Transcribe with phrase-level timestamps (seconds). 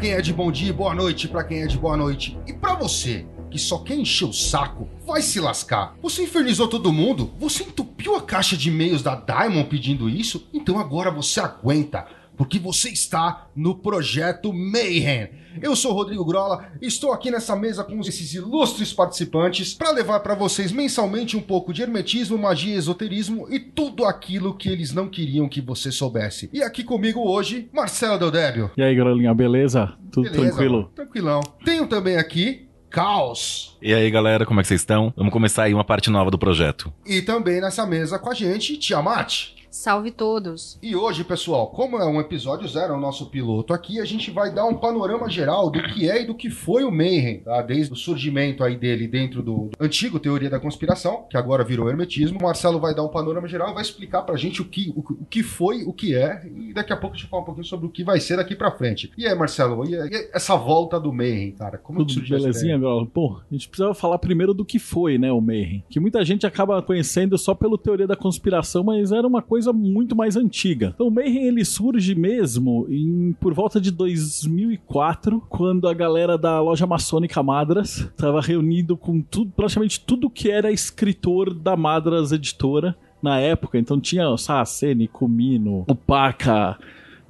[0.00, 2.38] Quem é de bom dia e boa noite pra quem é de boa noite.
[2.46, 5.94] E pra você que só quer encher o saco, vai se lascar.
[6.00, 7.34] Você infernizou todo mundo?
[7.38, 10.48] Você entupiu a caixa de e-mails da Diamond pedindo isso?
[10.54, 12.06] Então agora você aguenta,
[12.40, 15.28] porque você está no projeto Mayhem.
[15.60, 20.20] Eu sou o Rodrigo Grola, estou aqui nessa mesa com esses ilustres participantes para levar
[20.20, 25.06] para vocês mensalmente um pouco de hermetismo, magia, esoterismo e tudo aquilo que eles não
[25.06, 26.48] queriam que você soubesse.
[26.50, 28.70] E aqui comigo hoje, Marcelo Deldébio.
[28.74, 29.92] E aí, Grolinha, beleza?
[30.10, 30.90] Tudo Beleza, tranquilo?
[30.94, 31.40] Tranquilão.
[31.62, 33.76] Tenho também aqui Caos.
[33.82, 35.12] E aí, galera, como é que vocês estão?
[35.14, 36.90] Vamos começar aí uma parte nova do projeto.
[37.04, 39.59] E também nessa mesa com a gente, Tiamat.
[39.70, 40.76] Salve todos!
[40.82, 44.28] E hoje, pessoal, como é um episódio zero, é o nosso piloto aqui, a gente
[44.28, 47.62] vai dar um panorama geral do que é e do que foi o Mayhem, tá?
[47.62, 51.88] Desde o surgimento aí dele dentro do, do antigo Teoria da Conspiração, que agora virou
[51.88, 52.40] Hermetismo.
[52.40, 55.00] O Marcelo vai dar um panorama geral e vai explicar pra gente o que, o,
[55.00, 57.66] o que foi, o que é, e daqui a pouco a gente fala um pouquinho
[57.66, 59.12] sobre o que vai ser daqui pra frente.
[59.16, 61.78] E aí, Marcelo, e, e essa volta do Mayhem, cara?
[61.78, 62.80] Como que Tudo surgiu belezinha?
[63.14, 65.84] Pô, a gente precisa falar primeiro do que foi, né, o Mayhem.
[65.88, 70.16] Que muita gente acaba conhecendo só pelo teoria da conspiração, mas era uma coisa muito
[70.16, 70.92] mais antiga.
[70.94, 76.60] Então, o Mayhem, ele surge mesmo em, por volta de 2004, quando a galera da
[76.60, 82.96] loja maçônica Madras estava reunido com tudo, praticamente tudo que era escritor da Madras Editora
[83.22, 83.78] na época.
[83.78, 86.78] Então tinha o Saraceni, Comino, o Paca,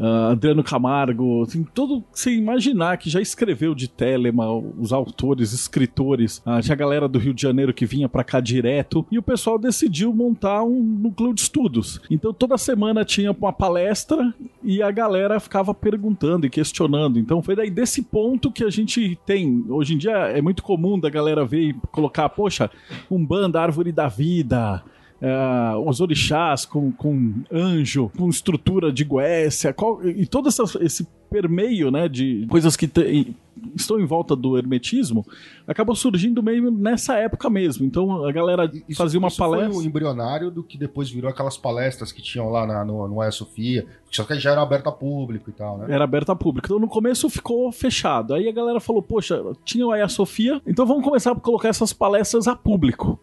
[0.00, 1.70] ah, Adriano Camargo, assim, que
[2.12, 7.18] você imaginar que já escreveu de Telema, os autores, escritores, ah, tinha a galera do
[7.18, 11.34] Rio de Janeiro que vinha pra cá direto, e o pessoal decidiu montar um núcleo
[11.34, 12.00] de estudos.
[12.10, 17.18] Então toda semana tinha uma palestra e a galera ficava perguntando e questionando.
[17.18, 19.64] Então foi daí desse ponto que a gente tem.
[19.68, 22.70] Hoje em dia é muito comum da galera ver e colocar, poxa,
[23.10, 24.82] Umbanda, Árvore da Vida.
[25.20, 31.06] É, os orixás com, com anjo, com estrutura de Goécia, qual- e todo essa- esse
[31.30, 33.36] permeio né, de coisas que te-
[33.76, 35.24] estão em volta do hermetismo
[35.64, 37.84] acabou surgindo meio nessa época mesmo.
[37.86, 39.78] Então a galera Isso- fazia uma isso Foi palestra.
[39.78, 43.30] o embrionário do que depois virou aquelas palestras que tinham lá na, no, no Hagia
[43.32, 45.86] Sofia, só que já era aberto a público e tal, né?
[45.88, 46.66] Era aberta a público.
[46.66, 48.34] Então no começo ficou fechado.
[48.34, 51.92] Aí a galera falou: Poxa, tinha o Hagia Sofia, então vamos começar a colocar essas
[51.92, 53.20] palestras a público.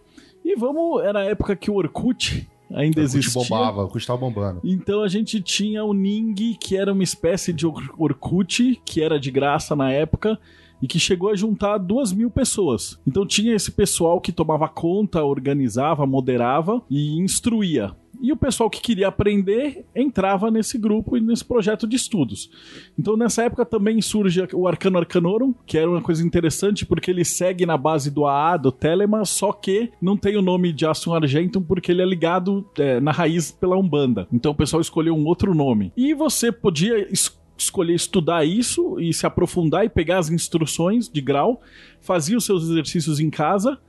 [0.48, 1.04] E vamos.
[1.04, 3.42] Era a época que o Orkut ainda existia.
[3.42, 4.62] bombava, o Orkut tava bombando.
[4.64, 9.20] Então a gente tinha o Ning, que era uma espécie de Or- Orkut, que era
[9.20, 10.40] de graça na época.
[10.80, 13.00] E que chegou a juntar duas mil pessoas.
[13.08, 17.96] Então tinha esse pessoal que tomava conta, organizava, moderava e instruía.
[18.22, 22.50] E o pessoal que queria aprender entrava nesse grupo e nesse projeto de estudos.
[22.98, 27.24] Então nessa época também surge o Arcano Arcanorum, que era uma coisa interessante porque ele
[27.24, 31.14] segue na base do AA, do Telema, só que não tem o nome de Assun
[31.14, 34.28] Argentum porque ele é ligado é, na raiz pela Umbanda.
[34.32, 35.92] Então o pessoal escolheu um outro nome.
[35.96, 41.22] E você podia es- escolher estudar isso e se aprofundar e pegar as instruções de
[41.22, 41.62] grau,
[42.02, 43.80] fazia os seus exercícios em casa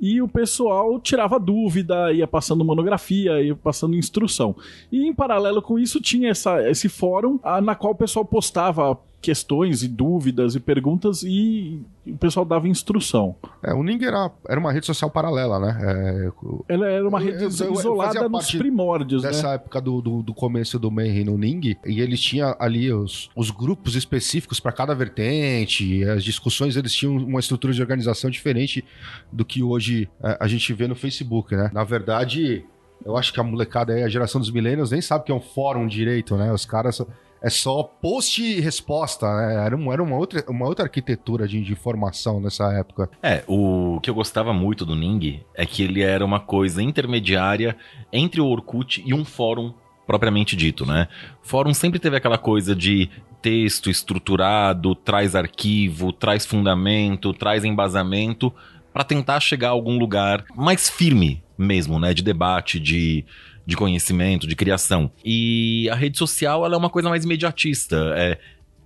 [0.00, 4.54] e o pessoal tirava dúvida, ia passando monografia, ia passando instrução.
[4.90, 8.98] E em paralelo com isso tinha essa, esse fórum ah, na qual o pessoal postava
[9.24, 13.34] questões e dúvidas e perguntas e o pessoal dava instrução.
[13.62, 15.78] É, o Ning era, era uma rede social paralela, né?
[15.80, 16.32] É,
[16.68, 19.54] Ela era uma rede Eu- eu- eu isolada fazia nos primórdios, dessa né?
[19.54, 23.50] época do, do, do começo do Mayhem no Ning, e eles tinham ali os, os
[23.50, 28.84] grupos específicos para cada vertente, as discussões eles tinham uma estrutura de organização diferente
[29.32, 31.70] do que hoje é, a gente vê no Facebook, né?
[31.72, 32.64] Na verdade,
[33.04, 35.40] eu acho que a molecada aí, a geração dos millennials, nem sabe que é um
[35.40, 36.52] fórum direito, né?
[36.52, 37.00] Os caras.
[37.44, 39.66] É só post e resposta, né?
[39.66, 43.10] Era, era uma, outra, uma outra arquitetura de, de informação nessa época.
[43.22, 47.76] É, o que eu gostava muito do Ning é que ele era uma coisa intermediária
[48.10, 49.74] entre o Orkut e um fórum
[50.06, 51.06] propriamente dito, né?
[51.42, 53.10] Fórum sempre teve aquela coisa de
[53.42, 58.50] texto estruturado, traz arquivo, traz fundamento, traz embasamento
[58.90, 63.24] para tentar chegar a algum lugar mais firme mesmo, né, de debate, de
[63.66, 65.10] de conhecimento, de criação.
[65.24, 68.12] E a rede social ela é uma coisa mais imediatista.
[68.16, 68.38] É,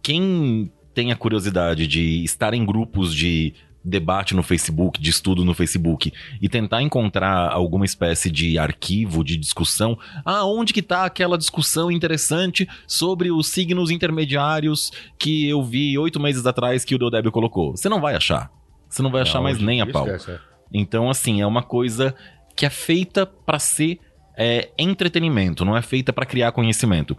[0.02, 3.54] quem tem a curiosidade de estar em grupos de
[3.84, 9.36] debate no Facebook, de estudo no Facebook, e tentar encontrar alguma espécie de arquivo de
[9.36, 15.96] discussão, ah, onde que tá aquela discussão interessante sobre os signos intermediários que eu vi
[15.96, 17.76] oito meses atrás que o Deodébio colocou?
[17.76, 18.50] Você não vai achar.
[18.88, 20.06] Você não vai achar Não, mais nem em a pau.
[20.06, 20.38] esquece, é.
[20.72, 22.14] Então, assim, é uma coisa
[22.56, 24.00] que é feita pra ser
[24.38, 27.16] é, entretenimento, não é feita pra criar conhecimento.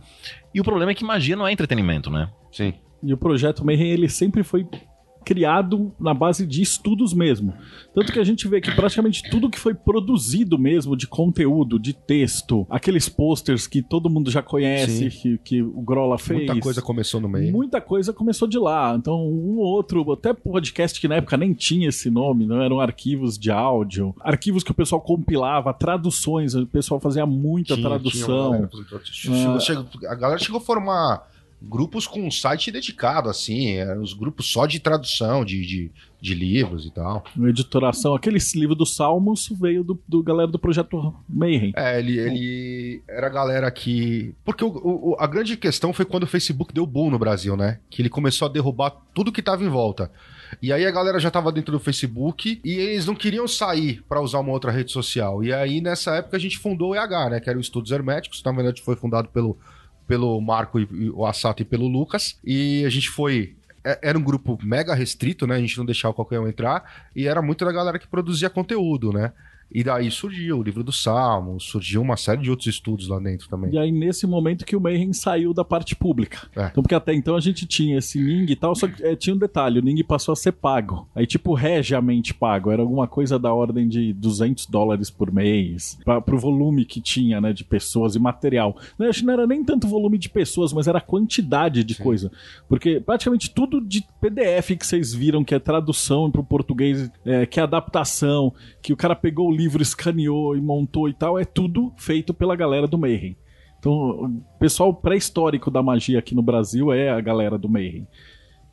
[0.56, 2.30] E o problema é que magia não é entretenimento, né?
[2.50, 2.74] Sim.
[3.04, 4.66] E o projeto Mayhem, ele sempre foi
[5.24, 7.54] criado na base de estudos mesmo.
[7.94, 11.94] Tanto que a gente vê que praticamente tudo que foi produzido mesmo de conteúdo, de
[11.94, 16.40] texto, aqueles posters que todo mundo já conhece, que, que o Grola fez.
[16.46, 17.52] Muita coisa começou no meio.
[17.52, 18.96] Muita coisa começou de lá.
[18.98, 22.80] Então, um ou outro, até podcast que na época nem tinha esse nome, não eram
[22.80, 28.70] arquivos de áudio, arquivos que o pessoal compilava, traduções, o pessoal fazia muita Tinha- tradução.
[29.12, 30.12] tinha galera- Ah.
[30.12, 31.28] a galera chegou a formar
[31.62, 35.92] grupos com um site dedicado, assim, eram os grupos só de tradução de, de,
[36.22, 37.24] de livros e tal.
[37.38, 38.16] editoração.
[38.16, 41.74] Aquele livro dos Salmos veio do, do galera do projeto Mayhem.
[41.76, 44.34] É, ele, ele era a galera que.
[44.46, 44.70] Porque o-
[45.12, 47.80] o- a grande questão foi quando o Facebook deu boom no Brasil, né?
[47.90, 50.12] Que ele começou a derrubar tudo que tava em volta.
[50.62, 54.22] E aí a galera já tava dentro do Facebook e eles não queriam sair pra
[54.22, 55.44] usar uma outra rede social.
[55.44, 57.40] E aí nessa época a gente fundou o EH, né?
[57.40, 58.42] Que era o Estudos Herméticos.
[58.44, 59.58] Na verdade foi fundado pelo,
[60.10, 62.40] pelo Marco e, o Assato e pelo Lucas.
[62.44, 63.56] E a gente foi.
[63.84, 65.56] é- Era um grupo mega restrito, né?
[65.56, 67.08] A gente não deixava qualquer um entrar.
[67.16, 69.32] E era muito da galera que produzia conteúdo, né?
[69.72, 73.48] E daí surgiu o livro do Salmo, surgiu uma série de outros estudos lá dentro
[73.48, 73.72] também.
[73.72, 76.48] E aí, nesse momento que o Mayhem saiu da parte pública.
[76.56, 76.68] É.
[76.68, 79.36] Então, porque até então a gente tinha esse Ning e tal, só que é, tinha
[79.36, 81.08] um detalhe: o Ning passou a ser pago.
[81.14, 82.72] Aí, tipo, regiamente pago.
[82.72, 86.00] Era alguma coisa da ordem de 200 dólares por mês.
[86.04, 88.76] Pra, pro volume que tinha, né, de pessoas e material.
[88.98, 91.96] Não, acho que não era nem tanto volume de pessoas, mas era a quantidade de
[91.96, 92.32] coisa.
[92.68, 97.60] Porque praticamente tudo de PDF que vocês viram, que é tradução pro português, é, que
[97.60, 101.92] é adaptação, que o cara pegou o livro, escaneou e montou e tal, é tudo
[101.98, 103.36] feito pela galera do Mayhem.
[103.78, 108.08] Então, o pessoal pré-histórico da magia aqui no Brasil é a galera do Mayhem.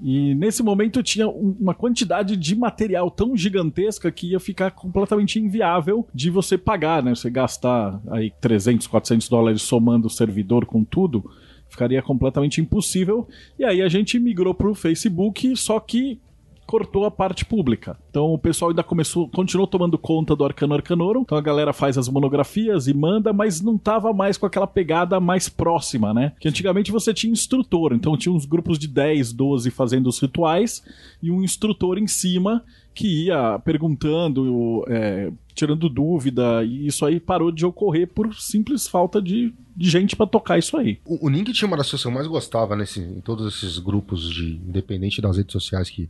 [0.01, 5.39] E nesse momento tinha um- uma quantidade de material tão gigantesca que ia ficar completamente
[5.41, 7.15] inviável de você pagar, né?
[7.15, 11.25] Você gastar aí 300, 400 dólares somando o servidor com tudo,
[11.69, 13.27] ficaria completamente impossível.
[13.59, 16.21] E aí a gente migrou pro Facebook, só que
[16.67, 17.97] cortou a parte pública.
[18.11, 21.23] Então o pessoal ainda começou, continuou tomando conta do Arcano Arcanorum.
[21.23, 25.21] Então a galera faz as monografias e manda, mas não tava mais com aquela pegada
[25.21, 26.33] mais próxima, né?
[26.41, 30.83] Que antigamente você tinha instrutor, então tinha uns grupos de 10, 12 fazendo os rituais
[31.23, 32.65] e um instrutor em cima
[32.97, 39.21] que ia perguntando, é, tirando dúvida, e isso aí parou de ocorrer por simples falta
[39.21, 40.99] de, de gente pra tocar isso aí.
[41.05, 44.31] O, o tinha uma das coisas que eu mais gostava nesse, em todos esses grupos
[44.31, 46.09] de independente das redes sociais que,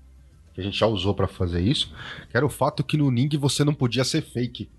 [0.56, 1.92] que a gente já usou pra fazer isso,
[2.30, 4.70] que era o fato que no Ning você não podia ser fake.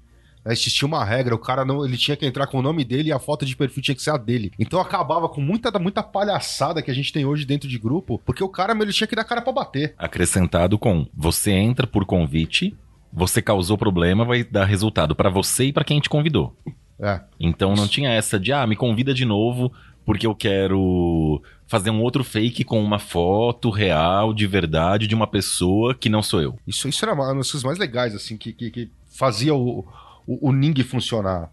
[0.44, 3.10] Né, Existia uma regra, o cara não, ele tinha que entrar com o nome dele
[3.10, 4.52] e a foto de perfil tinha que ser a dele.
[4.58, 8.44] Então acabava com muita, muita palhaçada que a gente tem hoje dentro de grupo, porque
[8.44, 9.94] o cara ele tinha que dar cara pra bater.
[10.00, 12.76] Acrescentado com você entra por convite,
[13.14, 16.58] você causou problema, vai dar resultado pra você e pra quem te convidou.
[17.00, 17.22] É.
[17.40, 19.72] Então não tinha essa de, ah, me convida de novo
[20.04, 25.28] porque eu quero fazer um outro fake com uma foto real, de verdade, de uma
[25.28, 26.58] pessoa que não sou eu.
[26.66, 29.86] Isso, isso era uma das coisas mais legais, assim, que, que, que fazia o,
[30.26, 31.52] o, o Ning funcionar.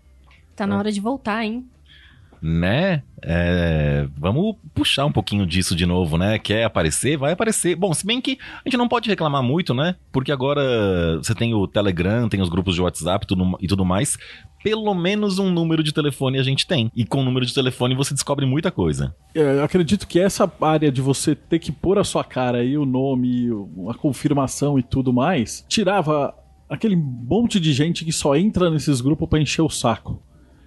[0.55, 1.67] Tá na hora de voltar, hein?
[2.47, 3.03] Né?
[3.23, 6.39] É, vamos puxar um pouquinho disso de novo, né?
[6.39, 7.17] Quer aparecer?
[7.17, 7.75] Vai aparecer.
[7.75, 9.97] Bom, se bem que a gente não pode reclamar muito, né?
[10.13, 14.19] Porque agora você tem o Telegram, tem os grupos de WhatsApp tudo- e tudo mais.
[14.63, 16.91] Pelo menos um número de telefone a gente tem.
[16.95, 19.17] E com o número de telefone você descobre muita coisa.
[19.35, 22.77] É, Eu acredito que essa área de você ter que pôr a sua cara e
[22.77, 23.49] o nome,
[23.89, 26.35] a confirmação e tudo mais, tirava
[26.69, 30.23] aquele monte de gente que só entra nesses grupos pra encher o saco.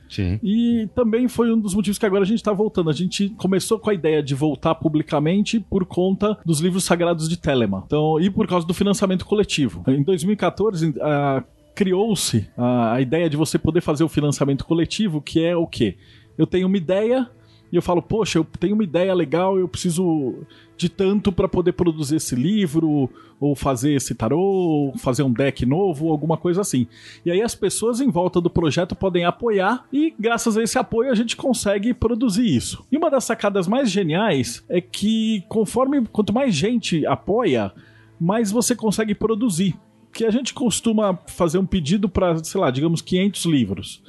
[0.10, 0.40] Sim.
[0.44, 2.90] E também foi um dos motivos que agora a gente tá voltando.
[2.90, 7.38] A gente começou com a ideia de voltar publicamente por conta dos livros sagrados de
[7.38, 7.84] Telemann.
[7.86, 9.84] Então, e por causa do financiamento coletivo.
[9.88, 11.44] Em 2014, ah,
[11.76, 15.96] criou-se a, a ideia de você poder fazer o financiamento coletivo, que é o quê?
[16.38, 17.30] Eu tenho uma ideia
[17.72, 20.36] e eu falo, poxa, eu tenho uma ideia legal, eu preciso
[20.78, 23.10] de tanto para poder produzir esse livro,
[23.40, 26.88] ou fazer esse tarô, ou fazer um deck novo, alguma coisa assim.
[27.26, 31.12] E aí as pessoas em volta do projeto podem apoiar e graças a esse apoio
[31.12, 32.86] a gente consegue produzir isso.
[32.92, 37.74] E uma das sacadas mais geniais é que conforme quanto mais gente apoia,
[38.20, 39.76] mais você consegue produzir.
[40.14, 44.04] Que a gente costuma fazer um pedido para, sei lá, digamos 500 livros.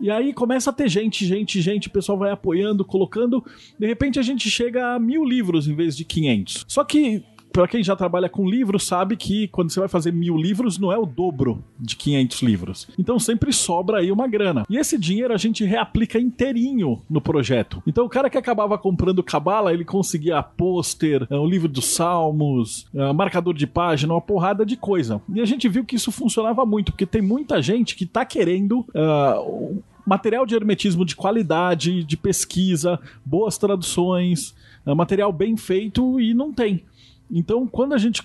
[0.00, 3.44] E aí começa a ter gente, gente, gente, o pessoal vai apoiando, colocando.
[3.78, 6.64] De repente a gente chega a mil livros em vez de 500.
[6.66, 10.36] Só que Pra quem já trabalha com livros, sabe que quando você vai fazer mil
[10.36, 12.88] livros, não é o dobro de 500 livros.
[12.98, 14.64] Então sempre sobra aí uma grana.
[14.68, 17.82] E esse dinheiro a gente reaplica inteirinho no projeto.
[17.86, 23.12] Então o cara que acabava comprando cabala, ele conseguia pôster, um livro dos salmos, uh,
[23.12, 25.20] marcador de página, uma porrada de coisa.
[25.34, 28.86] E a gente viu que isso funcionava muito, porque tem muita gente que tá querendo
[28.94, 34.54] uh, material de hermetismo de qualidade, de pesquisa, boas traduções,
[34.86, 36.84] uh, material bem feito e não tem.
[37.30, 38.22] Então, quando a gente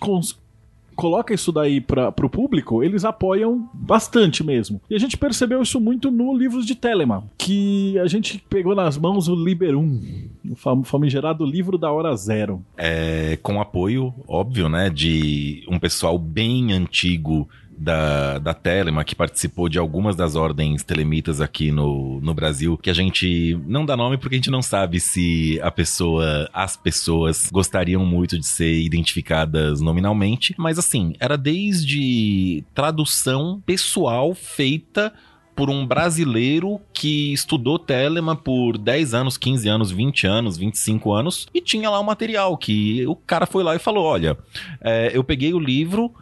[0.96, 4.82] coloca isso daí para o público, eles apoiam bastante mesmo.
[4.90, 8.98] E a gente percebeu isso muito no Livros de Telemann, que a gente pegou nas
[8.98, 12.64] mãos o Liber 1, o famigerado livro da hora zero.
[12.78, 19.68] É, com apoio, óbvio, né, de um pessoal bem antigo da, da Telema, que participou
[19.68, 24.18] de algumas das ordens telemitas aqui no, no Brasil, que a gente não dá nome
[24.18, 29.82] porque a gente não sabe se a pessoa, as pessoas gostariam muito de ser identificadas
[29.82, 35.14] nominalmente, mas assim, era desde tradução pessoal feita
[35.56, 41.48] por um brasileiro que estudou Telema por 10 anos, 15 anos, 20 anos, 25 anos
[41.54, 44.38] e tinha lá o material que o cara foi lá e falou: Olha,
[44.82, 46.14] é, eu peguei o livro,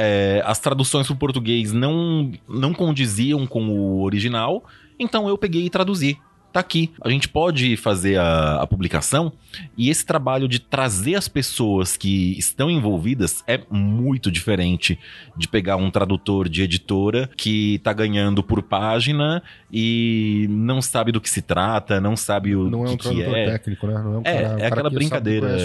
[0.00, 4.64] é, as traduções para o português não, não condiziam com o original,
[4.96, 6.16] então eu peguei e traduzi
[6.58, 6.90] tá aqui.
[7.00, 9.32] A gente pode fazer a, a, publicação
[9.76, 14.98] e esse trabalho de trazer as pessoas que estão envolvidas é muito diferente
[15.36, 21.20] de pegar um tradutor de editora que tá ganhando por página e não sabe do
[21.20, 23.44] que se trata, não sabe o não que, é um que é.
[23.52, 23.94] técnico, né?
[23.94, 25.56] Não é, um é, cara, é, é aquela brincadeira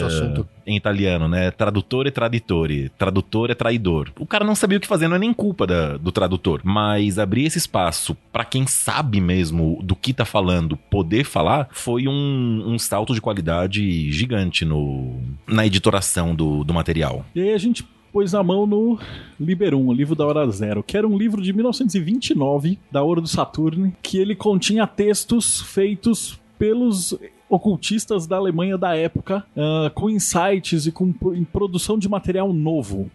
[0.66, 1.52] em italiano, né?
[1.52, 2.90] Tradutor e traditore.
[2.98, 4.12] Tradutor é traidor.
[4.20, 6.62] O cara não sabia o que fazer, não é nem culpa da, do tradutor.
[6.64, 12.08] Mas abrir esse espaço para quem sabe mesmo do que tá falando poder falar foi
[12.08, 17.26] um, um salto de qualidade gigante no, na editoração do, do material.
[17.34, 19.00] E aí a gente pôs a mão no
[19.40, 23.28] Liberum, o livro da Hora Zero, que era um livro de 1929, da Hora do
[23.28, 27.18] Saturne, que ele continha textos feitos pelos
[27.50, 31.12] ocultistas da Alemanha da época, uh, com insights e com
[31.52, 33.12] produção de material novo.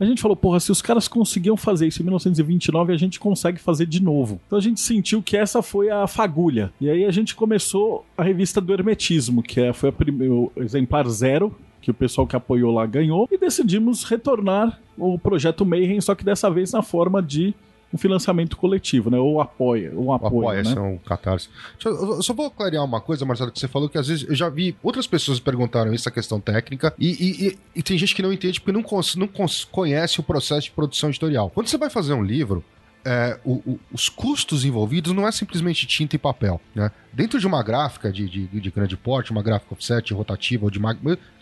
[0.00, 3.60] A gente falou, porra, se os caras conseguiam fazer isso em 1929, a gente consegue
[3.60, 4.40] fazer de novo.
[4.46, 6.72] Então a gente sentiu que essa foi a fagulha.
[6.80, 11.54] E aí a gente começou a revista do Hermetismo, que é, foi o exemplar zero,
[11.82, 16.24] que o pessoal que apoiou lá ganhou, e decidimos retornar o projeto Mayhem, só que
[16.24, 17.54] dessa vez na forma de
[17.92, 19.18] um financiamento coletivo, né?
[19.18, 20.74] Ou apoia, um apoio, apoia, né?
[20.74, 21.48] são catarse.
[21.84, 24.48] Eu só vou clarear uma coisa, Marcelo, que você falou que às vezes eu já
[24.48, 28.32] vi outras pessoas perguntaram essa questão técnica e, e, e, e tem gente que não
[28.32, 28.84] entende porque não,
[29.16, 29.28] não
[29.70, 31.50] conhece o processo de produção editorial.
[31.50, 32.64] Quando você vai fazer um livro,
[33.04, 36.60] é, o, o, os custos envolvidos não é simplesmente tinta e papel.
[36.74, 36.90] Né?
[37.12, 40.80] Dentro de uma gráfica de, de, de grande porte, uma gráfica offset, rotativa, ou de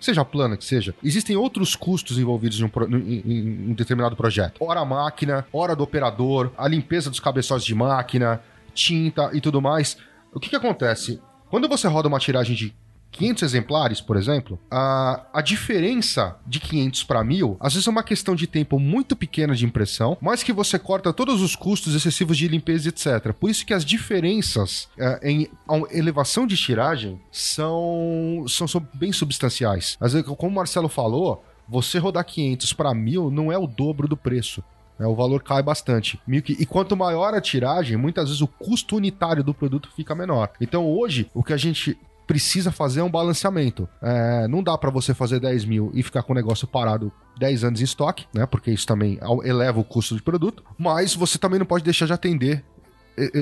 [0.01, 4.63] seja plana que seja, existem outros custos envolvidos em um, em, em um determinado projeto.
[4.63, 8.41] Hora máquina, hora do operador, a limpeza dos cabeçotes de máquina,
[8.75, 9.97] tinta e tudo mais.
[10.33, 11.21] O que, que acontece?
[11.51, 12.75] Quando você roda uma tiragem de
[13.11, 18.03] 500 exemplares, por exemplo, a, a diferença de 500 para 1000, às vezes é uma
[18.03, 22.37] questão de tempo muito pequena de impressão, mas que você corta todos os custos excessivos
[22.37, 23.33] de limpeza, etc.
[23.33, 25.49] Por isso que as diferenças é, em
[25.91, 29.97] elevação de tiragem são, são, são bem substanciais.
[30.01, 34.07] Às vezes, como o Marcelo falou, você rodar 500 para 1000 não é o dobro
[34.07, 34.63] do preço.
[34.99, 36.21] É, o valor cai bastante.
[36.29, 40.51] E quanto maior a tiragem, muitas vezes o custo unitário do produto fica menor.
[40.61, 41.97] Então hoje, o que a gente
[42.29, 43.89] precisa fazer um balanceamento.
[44.03, 47.65] É, não dá para você fazer 10 mil e ficar com o negócio parado 10
[47.65, 48.45] anos em estoque, né?
[48.45, 50.63] Porque isso também eleva o custo de produto.
[50.79, 52.63] Mas você também não pode deixar de atender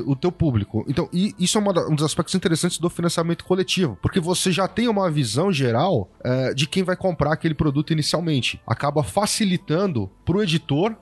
[0.06, 0.84] o teu público.
[0.88, 5.10] Então, isso é um dos aspectos interessantes do financiamento coletivo, porque você já tem uma
[5.10, 8.60] visão geral é, de quem vai comprar aquele produto inicialmente.
[8.66, 10.96] Acaba facilitando para o editor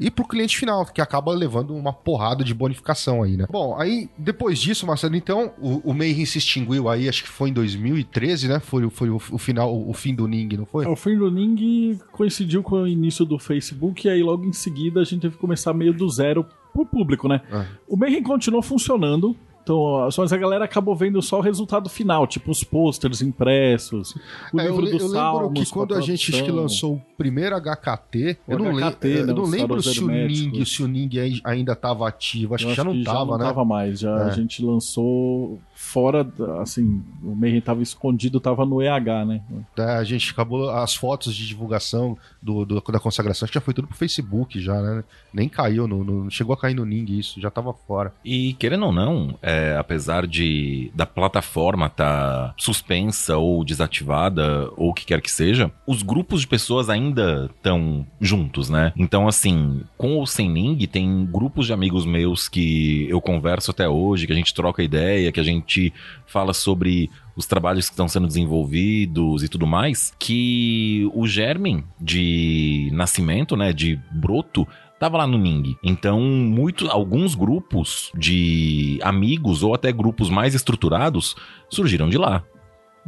[0.00, 3.46] e pro cliente final, que acaba levando uma porrada de bonificação aí, né?
[3.50, 7.50] Bom, aí depois disso, Marcelo, então, o, o Mayhem se extinguiu aí, acho que foi
[7.50, 8.60] em 2013, né?
[8.60, 10.84] Foi, foi o, o final, o, o, fim do Ning, não foi?
[10.84, 14.52] É, o fim do Ning coincidiu com o início do Facebook, e aí logo em
[14.52, 17.40] seguida a gente teve que começar meio do zero pro público, né?
[17.50, 17.66] É.
[17.86, 19.36] O Mayhem continuou funcionando,
[19.68, 24.14] então, mas a galera acabou vendo só o resultado final, tipo os posters impressos,
[24.52, 26.94] o é, livro eu, do eu lembro que quando a, a gente acho que lançou
[26.94, 30.64] o primeiro HKT, o eu não, HKT, le né, eu não lembro se o, Ning,
[30.64, 31.10] se o Ning
[31.44, 33.20] ainda estava ativo, acho eu que já não estava, né?
[33.20, 34.22] Já não estava mais, já é.
[34.24, 36.26] a gente lançou fora,
[36.60, 39.42] assim, o Mayhem tava escondido, tava no EH, né?
[39.76, 43.64] É, a gente acabou, as fotos de divulgação do, do da consagração, acho que já
[43.64, 45.04] foi tudo pro Facebook já, né?
[45.32, 48.12] Nem caiu, no, no, chegou a cair no Ning isso, já tava fora.
[48.24, 54.70] E querendo ou não, é, é, apesar de da plataforma estar tá suspensa ou desativada
[54.76, 58.92] ou o que quer que seja, os grupos de pessoas ainda estão juntos, né?
[58.96, 63.88] Então, assim, com ou sem Ning, tem grupos de amigos meus que eu converso até
[63.88, 65.92] hoje, que a gente troca ideia, que a gente
[66.26, 72.90] fala sobre os trabalhos que estão sendo desenvolvidos e tudo mais, que o germen de
[72.92, 74.66] nascimento, né, de broto,
[74.98, 75.76] tava lá no Ning.
[75.82, 81.36] Então, muito, alguns grupos de amigos ou até grupos mais estruturados
[81.68, 82.44] surgiram de lá.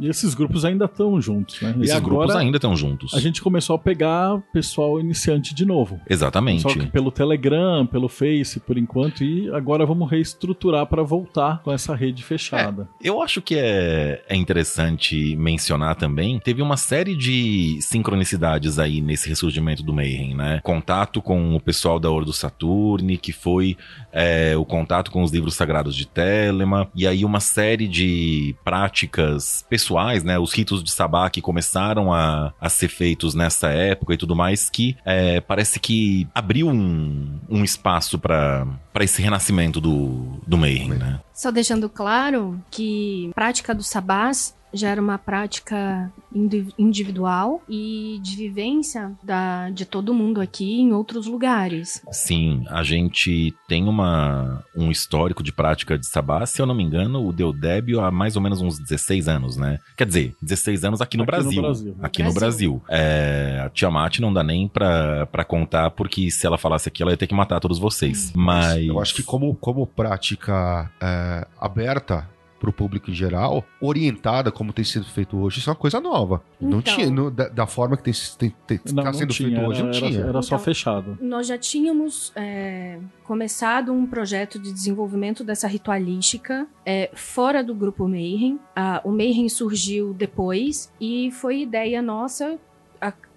[0.01, 1.75] E esses grupos ainda estão juntos, né?
[1.77, 3.13] Esses e agora, grupos ainda estão juntos.
[3.13, 6.01] A gente começou a pegar pessoal iniciante de novo.
[6.09, 6.63] Exatamente.
[6.63, 11.71] Só que pelo Telegram, pelo Face, por enquanto, e agora vamos reestruturar para voltar com
[11.71, 12.89] essa rede fechada.
[12.99, 19.01] É, eu acho que é, é interessante mencionar também, teve uma série de sincronicidades aí
[19.01, 20.61] nesse ressurgimento do Mayhem, né?
[20.63, 23.77] Contato com o pessoal da Ordo Saturni, que foi
[24.11, 29.63] é, o contato com os livros sagrados de Telema, e aí uma série de práticas
[29.69, 30.39] pessoais rituais, né?
[30.39, 34.69] Os ritos de sabá que começaram a, a ser feitos nessa época e tudo mais,
[34.69, 38.67] que é, parece que abriu um, um espaço para
[39.01, 41.19] esse renascimento do, do Mayhem, né?
[41.33, 46.11] Só deixando claro que prática do sabás já era uma prática
[46.77, 52.01] individual e de vivência da, de todo mundo aqui em outros lugares.
[52.11, 56.83] Sim, a gente tem uma, um histórico de prática de sabá, se eu não me
[56.83, 59.79] engano, o Deodébio há mais ou menos uns 16 anos, né?
[59.97, 61.61] Quer dizer, 16 anos aqui no aqui Brasil.
[61.61, 61.95] No Brasil.
[62.01, 62.71] Aqui no Brasil.
[62.71, 62.83] No Brasil.
[62.89, 67.11] É, a Tiamat não dá nem pra, pra contar, porque se ela falasse aqui, ela
[67.11, 68.29] ia ter que matar todos vocês.
[68.29, 68.41] Hum.
[68.41, 68.85] Mas.
[68.85, 72.27] Eu acho que como, como prática é, aberta,
[72.61, 75.99] para o público em geral, orientada como tem sido feito hoje, isso é uma coisa
[75.99, 76.43] nova.
[76.57, 79.89] Então, não tinha, no, da, da, forma que está sendo tinha, feito era, hoje, não
[79.89, 80.19] era, tinha.
[80.19, 81.17] Era então, só fechado.
[81.19, 88.07] Nós já tínhamos é, começado um projeto de desenvolvimento dessa ritualística é, fora do grupo
[88.07, 88.59] Mayhem.
[88.75, 92.59] Ah, o Mayhem surgiu depois e foi ideia nossa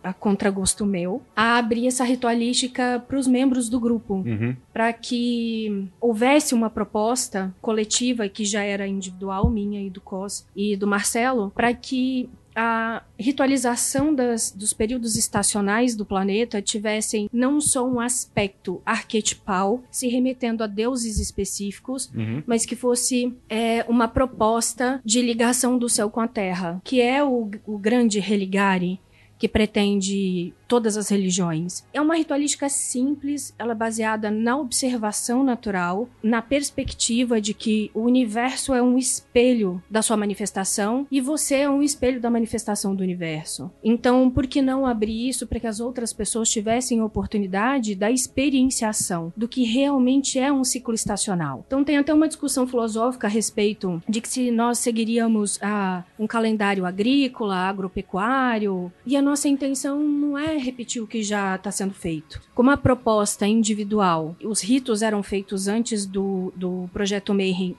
[0.05, 4.55] a, contragosto meu, a abrir essa ritualística para os membros do grupo, uhum.
[4.73, 10.77] para que houvesse uma proposta coletiva que já era individual minha e do Cos e
[10.77, 17.87] do Marcelo, para que a ritualização das, dos períodos estacionais do planeta tivessem não só
[17.87, 22.43] um aspecto arquetipal, se remetendo a deuses específicos, uhum.
[22.47, 27.25] mas que fosse é, uma proposta de ligação do céu com a terra, que é
[27.25, 29.01] o, o grande religare,
[29.45, 31.85] que pretende todas as religiões.
[31.93, 38.01] É uma ritualística simples, ela é baseada na observação natural, na perspectiva de que o
[38.01, 43.03] universo é um espelho da sua manifestação e você é um espelho da manifestação do
[43.03, 43.71] universo.
[43.83, 48.11] Então, por que não abrir isso para que as outras pessoas tivessem a oportunidade da
[48.11, 51.65] experienciação do que realmente é um ciclo estacional?
[51.67, 56.27] Então, tem até uma discussão filosófica a respeito de que se nós seguiríamos ah, um
[56.27, 61.95] calendário agrícola, agropecuário, e a nossa intenção não é repetir o que já está sendo
[61.95, 62.41] feito.
[62.55, 67.77] Como a proposta individual, os ritos eram feitos antes do, do projeto Mayhem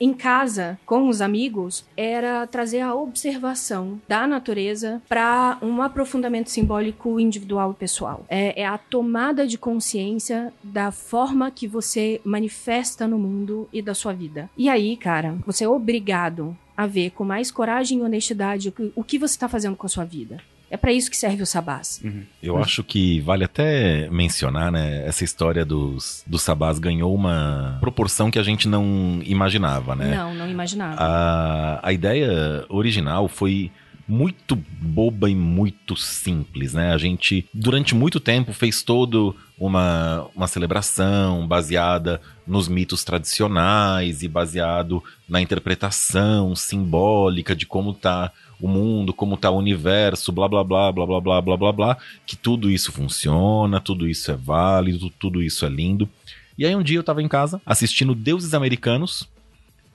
[0.00, 7.18] em casa com os amigos era trazer a observação da natureza para um aprofundamento simbólico
[7.20, 8.24] individual e pessoal.
[8.28, 13.94] É, é, a tomada de consciência da forma que você manifesta no mundo e da
[13.94, 14.48] sua vida.
[14.56, 18.92] E aí, cara, você é obrigado a ver com mais coragem e honestidade o que,
[18.94, 20.38] o que você está fazendo com a sua vida.
[20.70, 22.00] É para isso que serve o sabás.
[22.02, 22.24] Uhum.
[22.42, 25.06] Eu acho que vale até mencionar, né?
[25.06, 30.14] Essa história dos, dos sabás ganhou uma proporção que a gente não imaginava, né?
[30.14, 30.96] Não, não imaginava.
[31.00, 33.70] A, a ideia original foi
[34.06, 36.92] muito boba e muito simples, né?
[36.92, 44.28] A gente, durante muito tempo, fez todo uma, uma celebração baseada nos mitos tradicionais e
[44.28, 48.30] baseado na interpretação simbólica de como tá
[48.64, 51.98] o mundo, como tá o universo, blá blá blá blá blá blá blá blá blá,
[52.24, 56.08] que tudo isso funciona, tudo isso é válido, tudo isso é lindo.
[56.56, 59.28] E aí um dia eu tava em casa assistindo Deuses Americanos,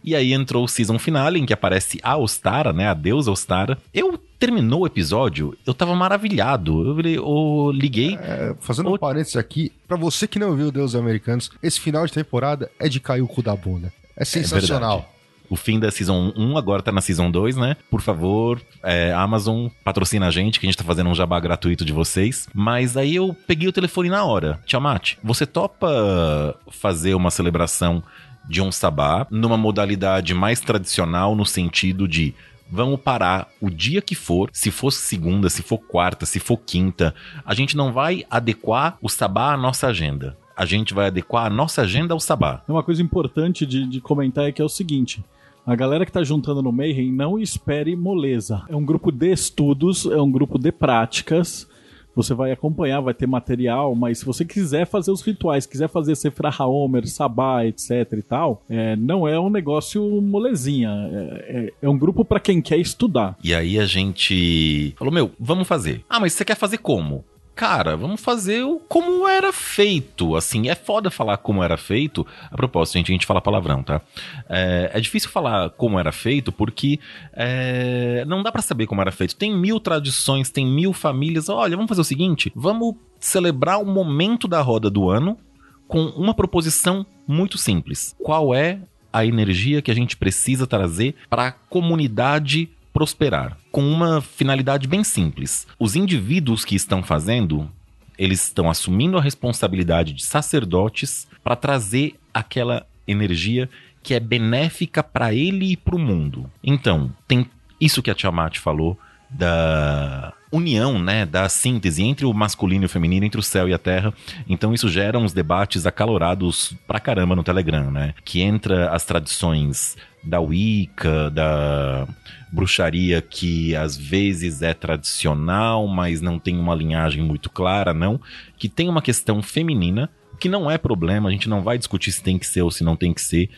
[0.04, 2.88] e aí entrou o season finale, em que aparece a Ostara, né?
[2.88, 3.78] A deusa Ostara.
[3.94, 6.88] Eu terminou o episódio, eu tava maravilhado.
[6.88, 8.18] Eu, eu liguei.
[8.22, 12.14] É, fazendo um parênteses aqui, para você que não viu Deuses Americanos, esse final de
[12.14, 13.92] temporada é de cair o cu da bunda.
[14.16, 15.10] É sensacional.
[15.16, 15.19] É
[15.50, 17.76] o fim da Season 1, agora tá na Season 2, né?
[17.90, 21.84] Por favor, é, Amazon, patrocina a gente, que a gente tá fazendo um jabá gratuito
[21.84, 22.48] de vocês.
[22.54, 24.60] Mas aí eu peguei o telefone na hora.
[24.66, 28.04] Tiamat, você topa fazer uma celebração
[28.48, 32.34] de um sabá numa modalidade mais tradicional, no sentido de
[32.72, 37.14] vamos parar o dia que for, se for segunda, se for quarta, se for quinta,
[37.44, 41.50] a gente não vai adequar o sabá à nossa agenda a gente vai adequar a
[41.50, 42.62] nossa agenda ao sabá.
[42.68, 45.24] Uma coisa importante de, de comentar é que é o seguinte.
[45.66, 48.64] A galera que tá juntando no Mayhem não espere moleza.
[48.70, 51.68] É um grupo de estudos, é um grupo de práticas.
[52.16, 56.16] Você vai acompanhar, vai ter material, mas se você quiser fazer os rituais, quiser fazer
[56.16, 60.90] Sefra Haomer, Sabá, etc e tal, é, não é um negócio molezinha.
[60.90, 63.38] É, é, é um grupo para quem quer estudar.
[63.44, 66.04] E aí a gente falou: Meu, vamos fazer.
[66.10, 67.24] Ah, mas você quer fazer como?
[67.60, 70.38] Cara, vamos fazer o como era feito.
[70.38, 72.26] Assim, é foda falar como era feito.
[72.50, 74.00] A propósito, gente, a gente fala palavrão, tá?
[74.48, 77.02] É, é difícil falar como era feito porque
[77.34, 79.36] é, não dá para saber como era feito.
[79.36, 81.50] Tem mil tradições, tem mil famílias.
[81.50, 85.38] Olha, vamos fazer o seguinte: vamos celebrar o momento da roda do ano
[85.86, 88.16] com uma proposição muito simples.
[88.24, 88.80] Qual é
[89.12, 95.06] a energia que a gente precisa trazer para a comunidade prosperar, com uma finalidade bem
[95.06, 95.66] simples.
[95.80, 97.72] Os indivíduos que estão fazendo,
[98.18, 103.70] eles estão assumindo a responsabilidade de sacerdotes para trazer aquela energia
[104.04, 106.52] que é benéfica para ele e para o mundo.
[106.62, 112.84] Então, tem isso que a Tiamat falou da união, né, da síntese entre o masculino
[112.84, 114.14] e o feminino, entre o céu e a terra.
[114.46, 118.14] Então isso gera uns debates acalorados pra caramba no Telegram, né?
[118.26, 122.08] Que entra as tradições da Wicca, da
[122.52, 128.20] bruxaria que às vezes é tradicional, mas não tem uma linhagem muito clara, não,
[128.58, 130.10] que tem uma questão feminina,
[130.40, 132.84] que não é problema, a gente não vai discutir se tem que ser ou se
[132.84, 133.50] não tem que ser.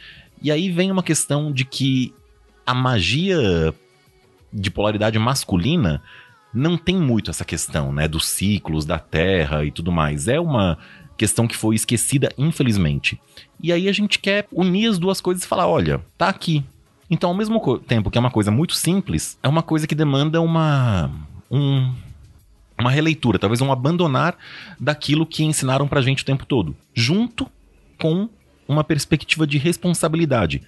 [0.42, 2.14] E aí vem uma questão de que
[2.66, 3.74] a magia
[4.52, 6.02] de polaridade masculina
[6.54, 10.28] não tem muito essa questão, né, dos ciclos da Terra e tudo mais.
[10.28, 10.78] É uma
[11.18, 13.20] questão que foi esquecida, infelizmente.
[13.62, 16.66] E aí a gente quer unir as duas coisas e falar, olha, tá aqui.
[17.12, 20.40] Então, ao mesmo tempo que é uma coisa muito simples, é uma coisa que demanda
[20.40, 21.12] uma
[21.52, 21.94] um,
[22.80, 24.38] uma releitura, talvez um abandonar
[24.80, 27.46] daquilo que ensinaram pra gente o tempo todo, junto
[28.00, 28.30] com
[28.66, 30.62] uma perspectiva de responsabilidade.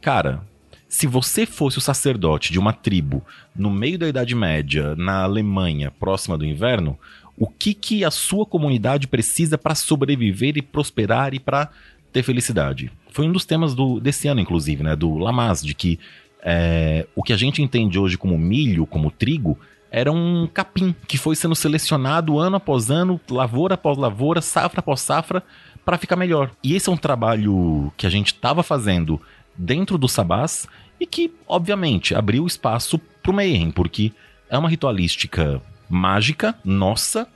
[0.00, 0.42] Cara,
[0.88, 3.22] se você fosse o sacerdote de uma tribo
[3.54, 6.98] no meio da Idade Média, na Alemanha, próxima do inverno,
[7.36, 11.70] o que, que a sua comunidade precisa para sobreviver e prosperar e para
[12.12, 12.90] ter felicidade?
[13.10, 14.94] Foi um dos temas do, desse ano, inclusive, né?
[14.94, 15.98] Do Lamas, de que
[16.42, 19.58] é, o que a gente entende hoje como milho, como trigo,
[19.90, 25.00] era um capim que foi sendo selecionado ano após ano, lavoura após lavoura, safra após
[25.00, 25.42] safra,
[25.84, 26.50] para ficar melhor.
[26.62, 29.20] E esse é um trabalho que a gente estava fazendo
[29.56, 30.68] dentro do Sabás
[31.00, 34.12] e que, obviamente, abriu espaço pro Mayhem, porque
[34.48, 37.26] é uma ritualística mágica, nossa,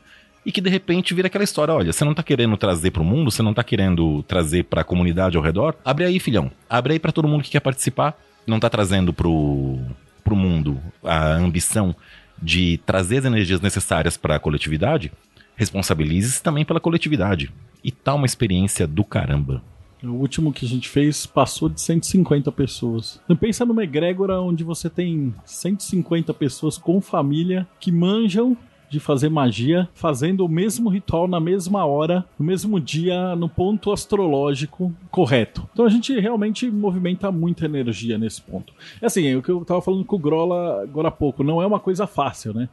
[0.44, 3.30] e que de repente vira aquela história, olha, você não tá querendo trazer pro mundo,
[3.30, 5.74] você não tá querendo trazer pra comunidade ao redor?
[5.84, 6.50] Abre aí, filhão.
[6.68, 8.18] Abre aí para todo mundo que quer participar.
[8.46, 9.78] Não tá trazendo pro,
[10.22, 11.96] pro mundo a ambição
[12.40, 15.10] de trazer as energias necessárias para a coletividade?
[15.56, 17.50] Responsabilize-se também pela coletividade.
[17.82, 19.62] E tá uma experiência do caramba.
[20.02, 23.18] O último que a gente fez passou de 150 pessoas.
[23.40, 28.54] Pensa numa egrégora onde você tem 150 pessoas com família que manjam
[28.94, 33.90] de fazer magia, fazendo o mesmo ritual na mesma hora, no mesmo dia, no ponto
[33.90, 35.68] astrológico correto.
[35.72, 38.72] Então a gente realmente movimenta muita energia nesse ponto.
[39.02, 41.60] É assim, é o que eu tava falando com o Grola agora há pouco, não
[41.60, 42.68] é uma coisa fácil, né?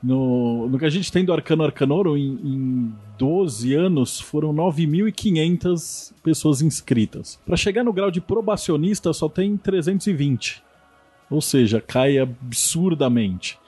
[0.00, 6.12] No, no que a gente tem do Arcano Arcanoro, em, em 12 anos, foram 9.500
[6.22, 7.40] pessoas inscritas.
[7.44, 10.62] Para chegar no grau de probacionista, só tem 320.
[11.30, 13.58] Ou seja, cai absurdamente.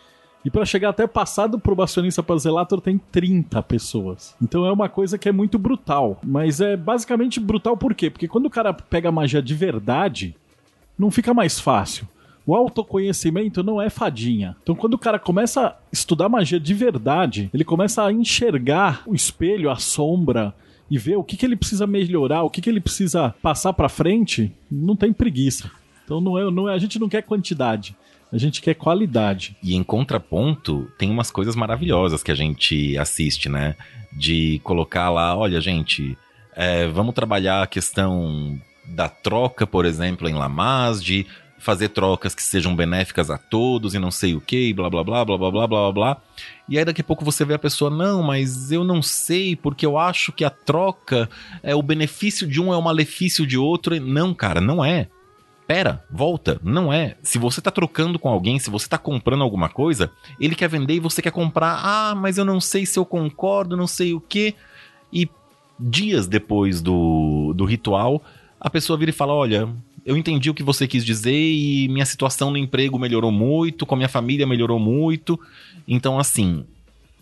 [0.47, 4.33] E para chegar até passado probacionista para Zelator tem 30 pessoas.
[4.41, 6.21] Então é uma coisa que é muito brutal.
[6.23, 8.09] Mas é basicamente brutal por quê?
[8.09, 10.37] Porque quando o cara pega magia de verdade,
[10.97, 12.07] não fica mais fácil.
[12.47, 14.55] O autoconhecimento não é fadinha.
[14.63, 19.17] Então, quando o cara começa a estudar magia de verdade, ele começa a enxergar o
[19.17, 20.55] espelho, a sombra,
[20.89, 23.89] e ver o que, que ele precisa melhorar, o que, que ele precisa passar para
[23.89, 25.69] frente, não tem preguiça.
[26.05, 27.97] Então, não é, não é, a gente não quer quantidade.
[28.33, 29.57] A gente quer qualidade.
[29.63, 33.77] E em contraponto, tem umas coisas maravilhosas que a gente assiste, né?
[34.13, 36.17] De colocar lá, olha, gente,
[36.55, 41.27] é, vamos trabalhar a questão da troca, por exemplo, em Lamas, de
[41.59, 45.25] fazer trocas que sejam benéficas a todos e não sei o que, blá blá blá
[45.25, 46.23] blá blá blá blá blá.
[46.69, 49.85] E aí daqui a pouco você vê a pessoa, não, mas eu não sei, porque
[49.85, 51.29] eu acho que a troca
[51.63, 53.99] é o benefício de um é o malefício de outro.
[54.01, 55.09] Não, cara, não é.
[55.67, 57.17] Pera, volta, não é.
[57.23, 60.95] Se você tá trocando com alguém, se você tá comprando alguma coisa, ele quer vender
[60.95, 61.81] e você quer comprar.
[61.83, 64.55] Ah, mas eu não sei se eu concordo, não sei o que.
[65.13, 65.29] E
[65.79, 68.23] dias depois do, do ritual,
[68.61, 69.69] a pessoa vira e fala: Olha,
[70.05, 73.97] eu entendi o que você quis dizer e minha situação no emprego melhorou muito, com
[73.97, 75.39] a minha família melhorou muito.
[75.87, 76.65] Então, assim,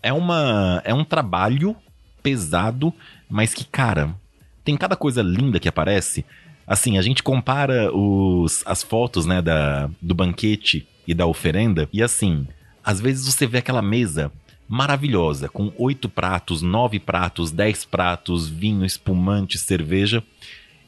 [0.03, 1.75] é, uma, é um trabalho
[2.21, 2.93] pesado,
[3.27, 4.15] mas que, cara,
[4.63, 6.23] tem cada coisa linda que aparece.
[6.67, 12.01] Assim, a gente compara os, as fotos, né, da, do banquete e da oferenda, e
[12.01, 12.47] assim,
[12.83, 14.31] às vezes você vê aquela mesa
[14.67, 20.23] maravilhosa, com oito pratos, nove pratos, dez pratos, vinho, espumante, cerveja.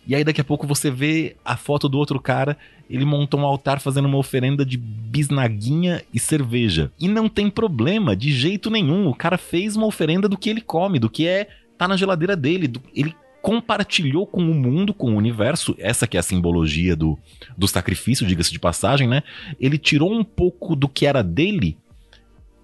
[0.07, 2.57] E aí daqui a pouco você vê a foto do outro cara,
[2.89, 6.91] ele montou um altar fazendo uma oferenda de bisnaguinha e cerveja.
[6.99, 9.07] E não tem problema de jeito nenhum.
[9.07, 12.35] O cara fez uma oferenda do que ele come, do que é tá na geladeira
[12.35, 16.95] dele, do, ele compartilhou com o mundo, com o universo, essa que é a simbologia
[16.95, 17.17] do,
[17.57, 19.23] do sacrifício, diga-se de passagem, né?
[19.59, 21.77] Ele tirou um pouco do que era dele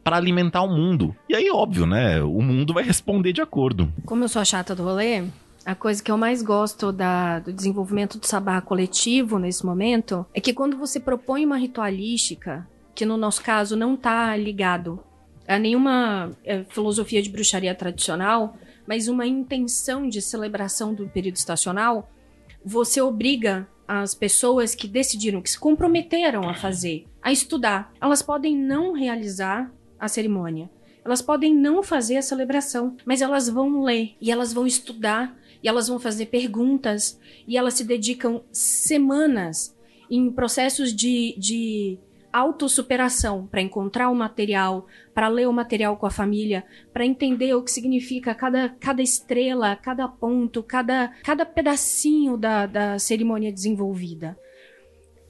[0.03, 1.15] para alimentar o mundo.
[1.29, 2.21] E aí, óbvio, né?
[2.21, 3.91] O mundo vai responder de acordo.
[4.05, 5.23] Como eu sou a chata do rolê,
[5.65, 10.41] a coisa que eu mais gosto da, do desenvolvimento do sabá coletivo nesse momento é
[10.41, 14.99] que quando você propõe uma ritualística, que no nosso caso não está ligado
[15.47, 22.09] a nenhuma é, filosofia de bruxaria tradicional, mas uma intenção de celebração do período estacional,
[22.63, 27.93] você obriga as pessoas que decidiram, que se comprometeram a fazer, a estudar.
[28.01, 30.69] Elas podem não realizar a cerimônia.
[31.03, 35.67] Elas podem não fazer a celebração, mas elas vão ler e elas vão estudar e
[35.67, 39.75] elas vão fazer perguntas e elas se dedicam semanas
[40.09, 41.99] em processos de, de
[42.33, 47.63] autossuperação para encontrar o material, para ler o material com a família, para entender o
[47.63, 54.35] que significa cada, cada estrela, cada ponto, cada, cada pedacinho da, da cerimônia desenvolvida.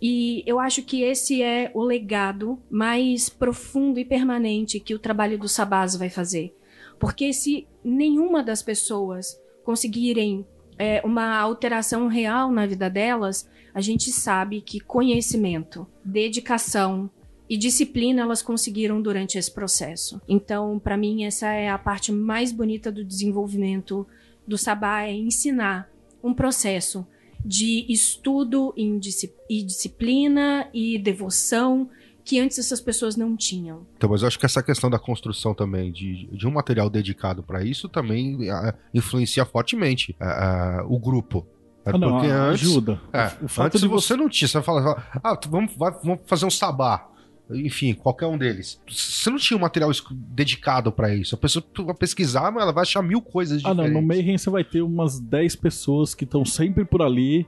[0.01, 5.37] E eu acho que esse é o legado mais profundo e permanente que o trabalho
[5.37, 6.55] do Sabás vai fazer.
[6.99, 10.45] Porque se nenhuma das pessoas conseguirem
[10.77, 17.09] é, uma alteração real na vida delas, a gente sabe que conhecimento, dedicação
[17.49, 20.21] e disciplina elas conseguiram durante esse processo.
[20.27, 24.07] Então, para mim, essa é a parte mais bonita do desenvolvimento
[24.47, 25.89] do Sabá, é ensinar
[26.23, 27.05] um processo
[27.45, 31.89] de estudo e disciplina e devoção
[32.23, 33.85] que antes essas pessoas não tinham.
[33.97, 37.43] Então, mas eu acho que essa questão da construção também de, de um material dedicado
[37.43, 41.45] para isso também uh, influencia fortemente uh, uh, o grupo.
[41.85, 42.99] É ah, não, porque antes, ajuda.
[43.11, 46.19] É, o fato antes de você não tinha, você vai falar, ah, vamos, vai, vamos
[46.25, 47.09] fazer um sabá.
[47.51, 48.81] Enfim, qualquer um deles.
[48.87, 51.35] Você não tinha um material dedicado para isso.
[51.35, 53.85] A pessoa vai pesquisar, mas ela vai achar mil coisas diferentes.
[53.85, 54.01] Ah, não.
[54.01, 57.45] No Mayhem você vai ter umas 10 pessoas que estão sempre por ali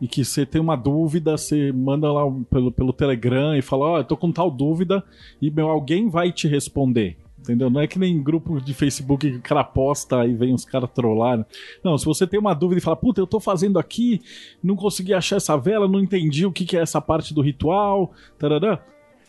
[0.00, 3.94] e que você tem uma dúvida, você manda lá pelo, pelo Telegram e fala, ó,
[3.94, 5.02] oh, eu tô com tal dúvida
[5.40, 7.16] e, meu, alguém vai te responder.
[7.46, 7.70] Entendeu?
[7.70, 10.90] Não é que nem grupo de Facebook que o cara posta e vem os caras
[10.90, 11.46] trollar.
[11.82, 14.20] Não, se você tem uma dúvida e fala, puta, eu tô fazendo aqui,
[14.60, 18.12] não consegui achar essa vela, não entendi o que, que é essa parte do ritual,
[18.36, 18.84] tarará,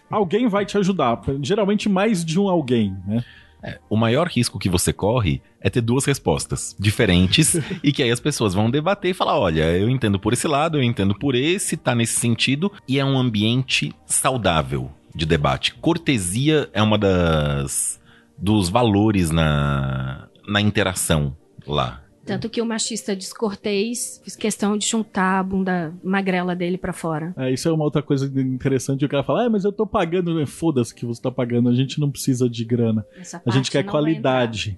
[0.10, 1.22] alguém vai te ajudar.
[1.44, 3.24] Geralmente mais de um alguém, né?
[3.62, 8.12] É, o maior risco que você corre é ter duas respostas diferentes e que aí
[8.12, 11.36] as pessoas vão debater e falar: olha, eu entendo por esse lado, eu entendo por
[11.36, 15.74] esse, tá nesse sentido, e é um ambiente saudável de debate.
[15.76, 17.97] Cortesia é uma das
[18.38, 22.04] dos valores na, na interação lá.
[22.28, 27.34] Tanto que o machista descortês fez questão de juntar a bunda magrela dele para fora.
[27.38, 29.06] É, isso é uma outra coisa interessante.
[29.06, 30.46] O cara fala, ah, mas eu tô pagando, né?
[30.46, 33.06] Foda-se que você tá pagando, a gente não precisa de grana.
[33.46, 34.78] a gente quer qualidade.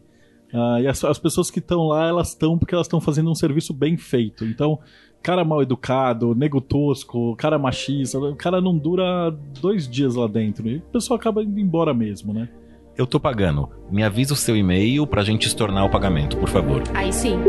[0.54, 3.36] Ah, e as, as, pessoas que estão lá, elas estão porque elas estão fazendo um
[3.36, 4.46] serviço bem feito.
[4.46, 4.80] Então,
[5.24, 10.68] cara mal educado, nego tosco, cara machista, o cara não dura dois dias lá dentro.
[10.68, 12.48] E o pessoal acaba indo embora mesmo, né?
[12.98, 13.70] Eu tô pagando.
[13.92, 16.84] Me avisa o seu e-mail pra gente estornar o pagamento, por favor.
[16.94, 17.40] Aí sim.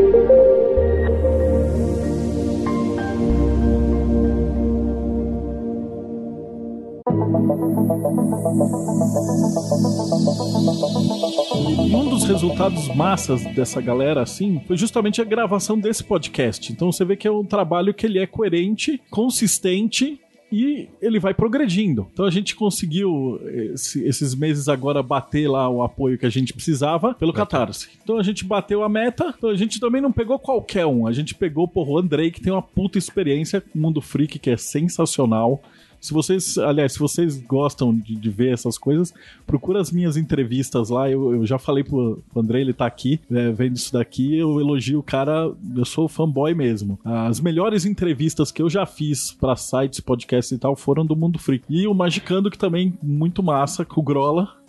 [11.85, 16.71] E um dos resultados massas dessa galera, assim, foi justamente a gravação desse podcast.
[16.71, 20.19] Então você vê que é um trabalho que ele é coerente, consistente
[20.51, 22.07] e ele vai progredindo.
[22.11, 23.39] Então a gente conseguiu
[23.73, 27.89] esse, esses meses agora bater lá o apoio que a gente precisava pelo Catarse.
[28.03, 31.13] Então a gente bateu a meta, então a gente também não pegou qualquer um, a
[31.13, 34.57] gente pegou porra, o Andrei que tem uma puta experiência com Mundo Freak que é
[34.57, 35.61] sensacional.
[36.01, 39.13] Se vocês, aliás, se vocês gostam de, de, ver essas coisas,
[39.45, 41.09] procura as minhas entrevistas lá.
[41.09, 44.35] Eu, eu já falei pro, André, ele tá aqui, é, vendo isso daqui.
[44.35, 46.99] Eu elogio o cara, eu sou fanboy mesmo.
[47.05, 51.37] As melhores entrevistas que eu já fiz para sites, podcasts e tal foram do Mundo
[51.37, 51.65] Freak.
[51.69, 54.60] E o Magicando, que também muito massa, com o Grola,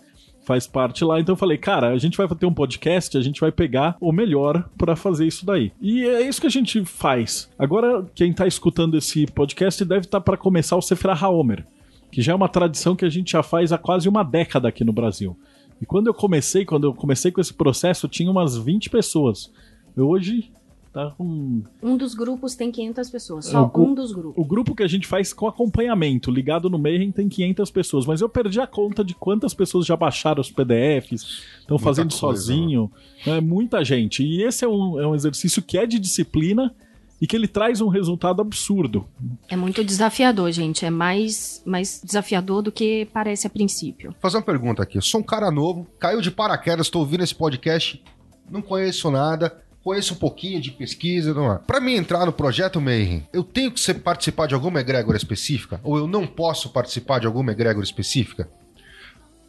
[0.43, 1.19] faz parte lá.
[1.19, 4.11] Então eu falei, cara, a gente vai ter um podcast, a gente vai pegar o
[4.11, 5.71] melhor para fazer isso daí.
[5.81, 7.49] E é isso que a gente faz.
[7.57, 11.65] Agora, quem tá escutando esse podcast deve estar tá para começar o Sefra Haomer,
[12.11, 14.83] que já é uma tradição que a gente já faz há quase uma década aqui
[14.83, 15.37] no Brasil.
[15.81, 19.51] E quando eu comecei, quando eu comecei com esse processo, tinha umas 20 pessoas.
[19.95, 20.51] Eu hoje
[20.93, 21.63] Tá com...
[21.81, 23.45] Um dos grupos tem 500 pessoas.
[23.45, 24.35] Só É, o um dos grupos.
[24.37, 28.05] O grupo que a gente faz com acompanhamento, ligado no Mayhem, tem 500 pessoas.
[28.05, 32.17] Mas eu perdi a conta de quantas pessoas já baixaram os PDFs, estão fazendo coisa,
[32.19, 32.91] sozinho.
[33.25, 34.23] É muita gente.
[34.23, 36.71] E esse é um, é um exercício que é de disciplina
[37.19, 39.07] e que ele traz um resultado absurdo.
[39.49, 40.85] É muito desafiador, gente.
[40.85, 44.11] É mais, mais desafiador do que parece a princípio.
[44.11, 44.99] Vou fazer uma pergunta aqui.
[44.99, 47.99] Eu sou um cara novo, caiu de paraquedas, tô ouvindo esse podcast,
[48.51, 51.59] não conheço nada, conheço um pouquinho de pesquisa, não é?
[51.59, 55.79] Pra mim entrar no projeto Mayhem, eu tenho que ser, participar de alguma egrégora específica?
[55.83, 58.49] Ou eu não posso participar de alguma egrégora específica?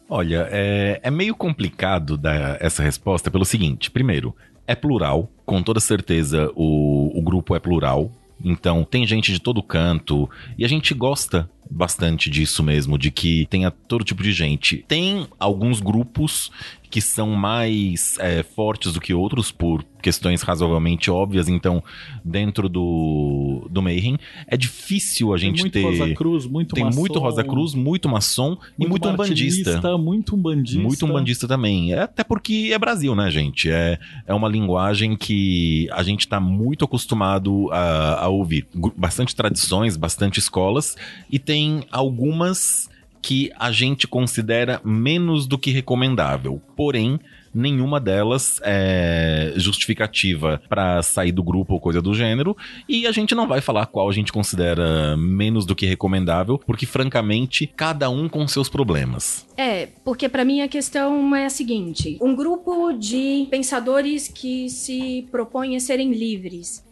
[0.09, 4.35] Olha, é, é meio complicado dar essa resposta pelo seguinte: primeiro,
[4.67, 8.11] é plural, com toda certeza o, o grupo é plural.
[8.43, 13.47] Então, tem gente de todo canto e a gente gosta bastante disso mesmo, de que
[13.49, 14.83] tenha todo tipo de gente.
[14.87, 16.51] Tem alguns grupos
[16.95, 21.83] que são mais é, fortes do que outros por questões razoavelmente óbvias, então,
[22.23, 25.99] dentro do, do Mayhem, é difícil a gente tem muito ter.
[26.05, 29.97] Rosa Cruz, muito tem maçom, muito Rosa Cruz, muito maçom e muito umbandista.
[29.97, 30.81] Muito umbandista.
[30.81, 31.91] Muito umbandista também.
[31.91, 33.69] É, até porque é Brasil, né, gente?
[33.69, 38.65] É, é uma linguagem que a gente tá muito acostumado a, a ouvir.
[38.95, 40.95] Bastante tradições, bastante escolas,
[41.29, 42.89] e tem algumas
[43.25, 46.61] que a gente considera menos do que recomendável.
[46.77, 47.19] Porém,
[47.51, 52.55] nenhuma delas é justificativa pra sair do grupo ou coisa do gênero,
[52.87, 56.85] e a gente não vai falar qual a gente considera menos do que recomendável, porque
[56.85, 59.47] francamente, cada um com seus problemas.
[59.57, 65.25] É, porque pra mim a questão é a seguinte: um grupo de pensadores que se
[65.31, 66.84] propõem a serem livres,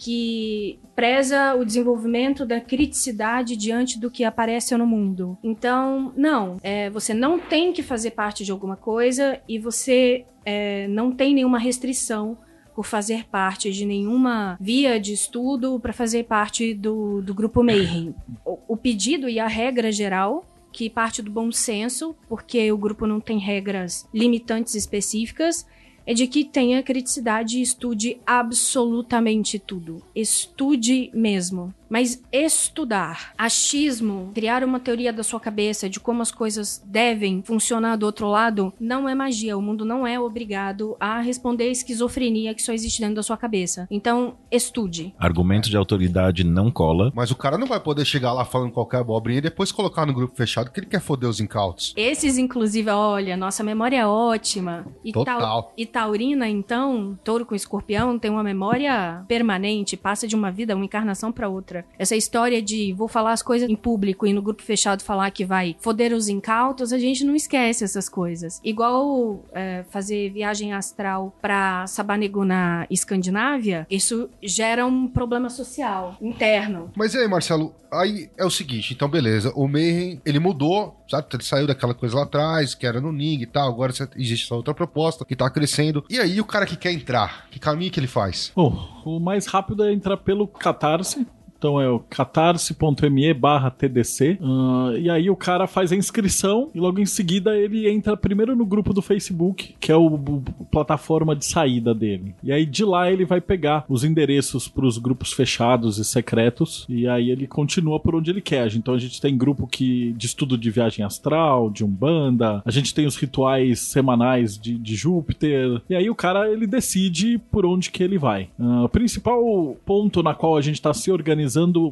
[0.00, 5.36] que preza o desenvolvimento da criticidade diante do que aparece no mundo.
[5.44, 10.88] Então, não, é, você não tem que fazer parte de alguma coisa e você é,
[10.88, 12.38] não tem nenhuma restrição
[12.74, 18.14] por fazer parte de nenhuma via de estudo para fazer parte do, do grupo Mayhem.
[18.42, 23.06] O, o pedido e a regra geral que parte do bom senso, porque o grupo
[23.06, 25.66] não tem regras limitantes específicas,
[26.06, 30.02] é de que tenha criticidade e estude absolutamente tudo.
[30.14, 31.74] Estude mesmo.
[31.90, 37.96] Mas estudar, achismo, criar uma teoria da sua cabeça de como as coisas devem funcionar
[37.96, 39.58] do outro lado, não é magia.
[39.58, 43.36] O mundo não é obrigado a responder a esquizofrenia que só existe dentro da sua
[43.36, 43.88] cabeça.
[43.90, 45.12] Então, estude.
[45.18, 47.10] Argumento de autoridade não cola.
[47.14, 50.14] Mas o cara não vai poder chegar lá falando qualquer abobrinha e depois colocar no
[50.14, 51.92] grupo fechado que ele quer foder os incautos.
[51.96, 54.86] Esses, inclusive, olha, nossa memória é ótima.
[55.04, 55.40] E Total.
[55.40, 60.76] tau- e taurina, então, touro com escorpião, tem uma memória permanente, passa de uma vida,
[60.76, 61.79] uma encarnação pra outra.
[61.98, 65.44] Essa história de vou falar as coisas em público e no grupo fechado falar que
[65.44, 68.60] vai foder os incautos, a gente não esquece essas coisas.
[68.64, 76.90] Igual é, fazer viagem astral pra Sabanego na Escandinávia, isso gera um problema social interno.
[76.96, 81.26] Mas e aí, Marcelo, aí é o seguinte, então beleza, o Mayhem, ele mudou, sabe?
[81.32, 84.54] Ele saiu daquela coisa lá atrás, que era no Ning e tal, agora existe essa
[84.54, 86.04] outra proposta que tá crescendo.
[86.08, 88.52] E aí, o cara que quer entrar, que caminho que ele faz?
[88.54, 91.26] Bom, o mais rápido é entrar pelo Catarse.
[91.60, 94.38] Então é o catarse.me barra TDC.
[94.42, 98.56] Ah, e aí o cara faz a inscrição e logo em seguida ele entra primeiro
[98.56, 102.34] no grupo do Facebook, que é o, o- plataforma de saída dele.
[102.42, 106.86] E aí de lá ele vai pegar os endereços para os grupos fechados e secretos.
[106.88, 108.74] E aí ele continua por onde ele quer.
[108.74, 112.62] Então a gente tem grupo que de estudo de viagem astral, de umbanda.
[112.64, 115.82] A gente tem os rituais semanais de, de Júpiter.
[115.90, 118.48] E aí o cara ele decide por onde que ele vai.
[118.58, 121.49] Ah, o principal ponto na qual a gente está se organizando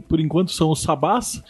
[0.08, 1.42] por enquanto são os sabás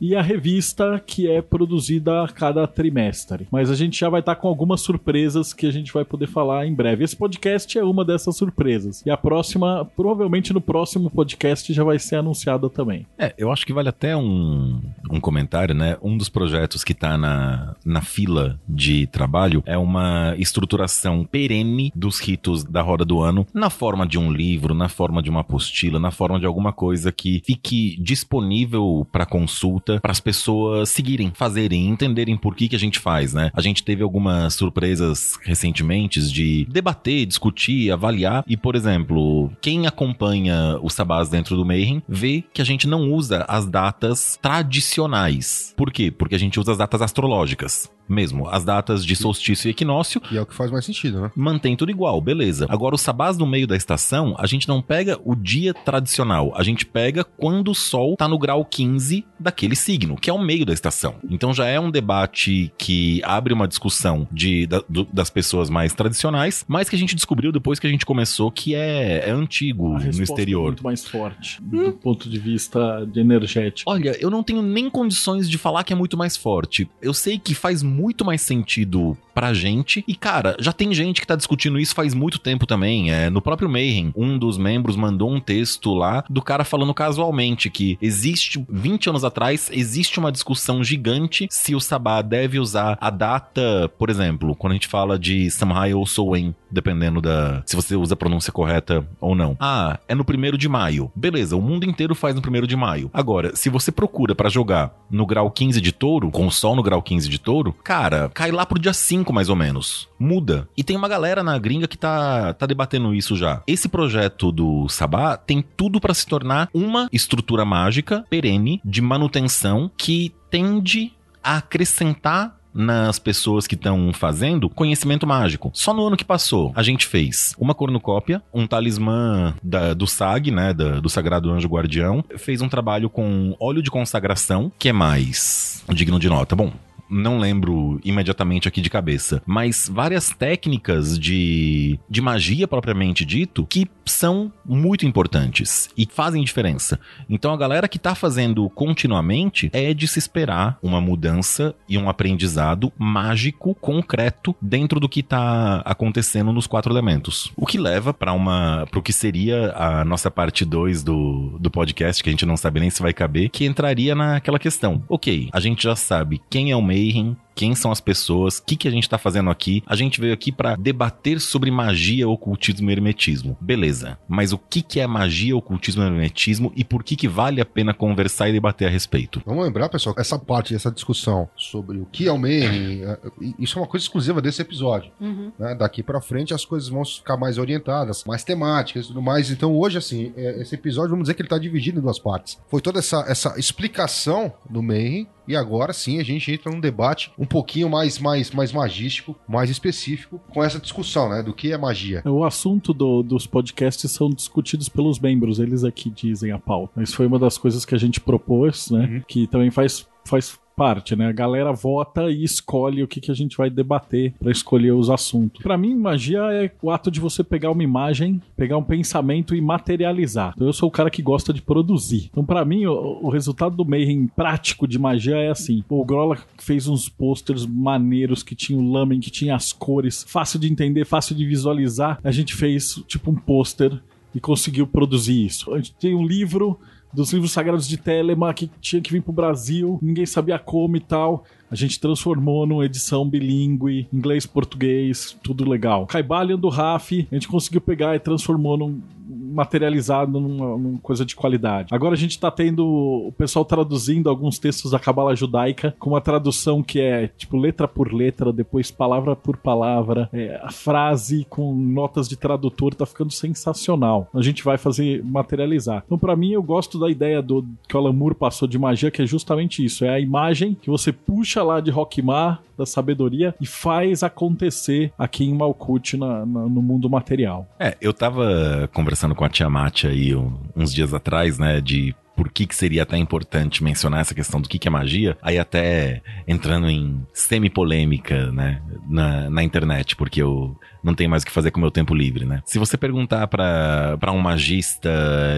[0.00, 3.46] e a revista que é produzida a cada trimestre.
[3.50, 6.66] Mas a gente já vai estar com algumas surpresas que a gente vai poder falar
[6.66, 7.04] em breve.
[7.04, 9.02] Esse podcast é uma dessas surpresas.
[9.04, 13.06] E a próxima, provavelmente no próximo podcast já vai ser anunciada também.
[13.18, 14.80] É, eu acho que vale até um,
[15.10, 15.96] um comentário, né?
[16.02, 22.20] Um dos projetos que tá na, na fila de trabalho é uma estruturação perene dos
[22.20, 25.98] ritos da roda do ano, na forma de um livro, na forma de uma apostila,
[25.98, 31.88] na forma de alguma coisa que fique disponível para consulta, para as pessoas seguirem, fazerem,
[31.88, 33.50] entenderem por que, que a gente faz, né?
[33.54, 40.78] A gente teve algumas surpresas recentemente de debater, discutir, avaliar, e, por exemplo, quem acompanha
[40.82, 45.74] os sabás dentro do Mayhem vê que a gente não usa as datas tradicionais.
[45.76, 46.10] Por quê?
[46.10, 47.90] Porque a gente usa as datas astrológicas.
[48.08, 48.48] Mesmo.
[48.48, 51.30] As datas de solstício e equinócio Que é o que faz mais sentido, né?
[51.36, 52.66] mantém tudo igual, beleza.
[52.68, 56.62] Agora, os sabás no meio da estação, a gente não pega o dia tradicional, a
[56.62, 60.64] gente pega quando o Sol tá no grau 15 daquele signo, que é o meio
[60.66, 61.16] da estação.
[61.28, 65.92] Então já é um debate que abre uma discussão de, da- do- das pessoas mais
[65.94, 69.94] tradicionais, mas que a gente descobriu depois que a gente começou que é, é antigo
[69.96, 70.66] A no é exterior.
[70.68, 73.90] muito mais forte do ponto de vista de energético.
[73.90, 76.88] Olha, eu não tenho nem condições de falar que é muito mais forte.
[77.02, 80.04] Eu sei que faz muito mais sentido pra gente.
[80.08, 83.12] E, cara, já tem gente que tá discutindo isso faz muito tempo também.
[83.12, 87.70] É, no próprio Mayhem, um dos membros mandou um texto lá do cara falando casualmente
[87.70, 93.10] que existe, 20 anos atrás, existe uma discussão gigante se o Sabá deve usar a
[93.10, 97.62] data, por exemplo, quando a gente fala de Samhain ou Sowen, dependendo da.
[97.66, 99.56] se você usa a pronúncia correta ou não.
[99.60, 101.10] Ah, é no primeiro de maio.
[101.14, 103.10] Beleza, o mundo inteiro faz no primeiro de maio.
[103.12, 106.82] Agora, se você procura pra jogar no grau 15 de touro, com o sol no
[106.82, 110.08] grau 15 de touro, cara, cai lá pro dia 5 mais ou menos.
[110.18, 110.68] Muda.
[110.76, 113.62] E tem uma galera na gringa que tá, tá debatendo isso já.
[113.66, 119.90] Esse projeto do Sabá tem tudo pra se tornar uma estrutura mágica perene de manutenção
[119.96, 121.12] que tende
[121.42, 125.70] a acrescentar nas pessoas que estão fazendo conhecimento mágico.
[125.74, 130.50] Só no ano que passou, a gente fez uma cornucópia, um talismã da- do SAG,
[130.50, 134.92] né, da- do Sagrado Anjo Guardião, fez um trabalho com óleo de consagração, que é
[134.92, 136.54] mais digno de nota.
[136.54, 136.72] Bom,
[137.08, 143.88] não lembro imediatamente aqui de cabeça, mas várias técnicas de, de magia propriamente dito que
[144.04, 146.98] são muito importantes e fazem diferença.
[147.28, 152.08] Então a galera que tá fazendo continuamente é de se esperar uma mudança e um
[152.08, 157.52] aprendizado mágico concreto dentro do que tá acontecendo nos quatro elementos.
[157.56, 162.22] O que leva para uma pro que seria a nossa parte 2 do, do podcast,
[162.22, 165.02] que a gente não sabe nem se vai caber, que entraria naquela questão.
[165.08, 168.76] OK, a gente já sabe quem é o Mayhem, quem são as pessoas, o que,
[168.76, 169.82] que a gente tá fazendo aqui.
[169.86, 173.56] A gente veio aqui para debater sobre magia, ocultismo e hermetismo.
[173.60, 174.16] Beleza.
[174.28, 177.64] Mas o que, que é magia, ocultismo e hermetismo e por que, que vale a
[177.64, 179.42] pena conversar e debater a respeito?
[179.44, 183.18] Vamos lembrar, pessoal, essa parte, essa discussão sobre o que é o Mayhem, é,
[183.58, 185.10] isso é uma coisa exclusiva desse episódio.
[185.20, 185.50] Uhum.
[185.58, 185.74] né?
[185.74, 189.50] Daqui pra frente as coisas vão ficar mais orientadas, mais temáticas e tudo mais.
[189.50, 192.56] Então hoje, assim, é, esse episódio, vamos dizer que ele tá dividido em duas partes.
[192.68, 197.32] Foi toda essa, essa explicação do Mayhem e agora sim a gente entra num debate
[197.38, 201.42] um pouquinho mais, mais, mais magístico, mais específico, com essa discussão, né?
[201.42, 202.22] Do que é magia.
[202.26, 207.02] O assunto do- dos podcasts são discutidos pelos membros, eles aqui dizem a pauta.
[207.02, 209.06] Isso foi uma das coisas que a gente propôs, né?
[209.10, 209.22] Uhum.
[209.26, 211.26] Que também faz, faz parte, né?
[211.26, 215.10] A galera vota e escolhe o que, que a gente vai debater pra escolher os
[215.10, 215.60] assuntos.
[215.60, 219.60] Pra mim, magia é o ato de você pegar uma imagem, pegar um pensamento e
[219.60, 220.52] materializar.
[220.54, 222.28] Então, eu sou o cara que gosta de produzir.
[222.30, 225.82] Então, pra mim, o, o resultado do Mayhem prático de magia é assim.
[225.88, 230.60] O Grola fez uns posters maneiros que tinha o lamen, que tinha as cores, fácil
[230.60, 232.20] de entender, fácil de visualizar.
[232.22, 234.00] A gente fez tipo um pôster
[234.34, 235.74] e conseguiu produzir isso.
[235.74, 236.78] A gente tem um livro
[237.12, 241.00] dos livros sagrados de Telema que tinha que vir pro Brasil, ninguém sabia como e
[241.00, 241.44] tal.
[241.70, 246.06] A gente transformou numa edição bilíngue, inglês, português, tudo legal.
[246.06, 249.00] Caibalion do Raf, a gente conseguiu pegar e transformou num
[249.48, 251.94] materializado numa, numa coisa de qualidade.
[251.94, 256.20] Agora a gente tá tendo o pessoal traduzindo alguns textos da Cabala Judaica com uma
[256.20, 261.74] tradução que é tipo letra por letra, depois palavra por palavra, é, a frase com
[261.74, 264.28] notas de tradutor tá ficando sensacional.
[264.34, 266.02] A gente vai fazer materializar.
[266.06, 269.10] Então para mim eu gosto da ideia do que o Alan Moore passou de magia,
[269.10, 273.54] que é justamente isso, é a imagem que você puxa lá de Rockmar da sabedoria
[273.60, 277.68] e faz acontecer aqui em Malkuth na- na- no mundo material.
[277.78, 282.52] É, eu tava conversando com a Tiamat aí um- uns dias atrás, né, de por
[282.52, 286.22] que, que seria até importante mencionar essa questão do que, que é magia, aí até
[286.46, 291.70] entrando em semi-polêmica, né, na, na internet, porque eu não tenho mais o que fazer
[291.70, 292.62] com o meu tempo livre, né.
[292.64, 295.08] Se você perguntar pra pra um magista,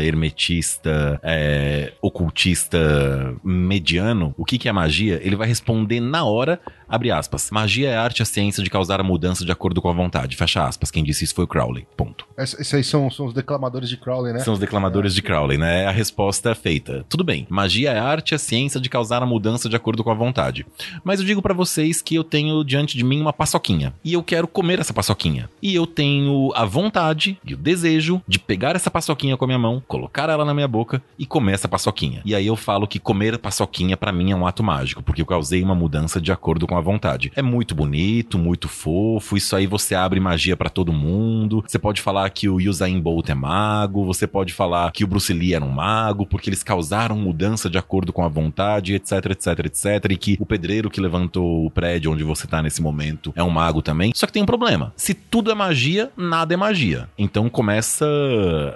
[0.03, 7.11] hermetista, é, ocultista mediano, o que, que é magia, ele vai responder na hora, abre
[7.11, 9.89] aspas, magia é a arte e a ciência de causar a mudança de acordo com
[9.89, 12.27] a vontade, fecha aspas, quem disse isso foi o Crowley, ponto.
[12.39, 14.41] Esse- Esses aí são, são os declamadores de Crowley, né?
[14.41, 15.83] São os declamadores de Crowley, né?
[15.83, 17.05] É a resposta feita.
[17.09, 17.47] Tudo bem.
[17.49, 20.15] Magia é a arte e a ciência de causar a mudança de acordo com a
[20.15, 20.67] vontade.
[21.05, 23.95] Mas eu digo pra vocês que eu tenho diante de mim uma paçoquinha.
[24.05, 25.30] E eu quero comer essa paçoquinha.
[25.63, 29.59] E eu tenho a vontade e o desejo de pegar essa paçoquinha com a minha
[29.59, 32.23] mão, colocar ela na minha boca e comer essa paçoquinha.
[32.25, 35.27] E aí eu falo que comer paçoquinha pra mim é um ato mágico, porque eu
[35.27, 37.31] causei uma mudança de acordo com a vontade.
[37.37, 41.65] É muito bonito, muito fofo, isso aí você abre magia para todo mundo.
[41.67, 45.33] Você pode falar que o Usain Bolt é mago, você pode falar que o Bruce
[45.33, 49.67] Lee era um mago, porque eles causaram mudança de acordo com a vontade, etc, etc,
[49.67, 53.43] etc, e que o pedreiro que levantou o prédio onde você tá nesse momento é
[53.43, 54.13] um mago também.
[54.15, 54.93] Só que tem um problema.
[54.97, 57.09] Se tudo é magia, nada é magia.
[57.19, 58.07] Então começa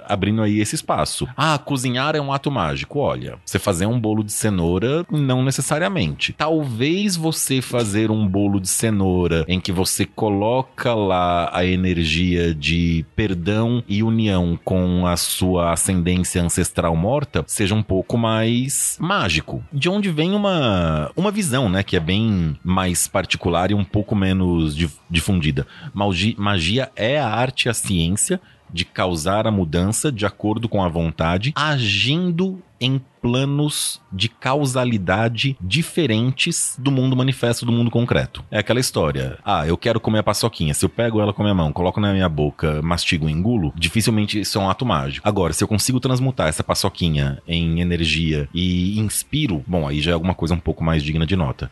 [0.07, 1.27] abrindo aí esse espaço.
[1.35, 2.99] Ah, cozinhar é um ato mágico.
[2.99, 6.33] Olha, você fazer um bolo de cenoura, não necessariamente.
[6.33, 13.05] Talvez você fazer um bolo de cenoura em que você coloca lá a energia de
[13.15, 19.63] perdão e união com a sua ascendência ancestral morta seja um pouco mais mágico.
[19.71, 24.15] De onde vem uma, uma visão, né, que é bem mais particular e um pouco
[24.15, 24.75] menos
[25.09, 25.67] difundida.
[26.37, 28.39] Magia é a arte e a ciência
[28.71, 36.75] de causar a mudança de acordo com a vontade, agindo em planos de causalidade diferentes
[36.77, 38.43] do mundo manifesto, do mundo concreto.
[38.51, 39.39] É aquela história.
[39.43, 40.73] Ah, eu quero comer a paçoquinha.
[40.73, 43.73] Se eu pego ela com a minha mão, coloco na minha boca, mastigo e engulo,
[43.75, 45.27] dificilmente isso é um ato mágico.
[45.27, 50.13] Agora, se eu consigo transmutar essa paçoquinha em energia e inspiro, bom, aí já é
[50.13, 51.71] alguma coisa um pouco mais digna de nota.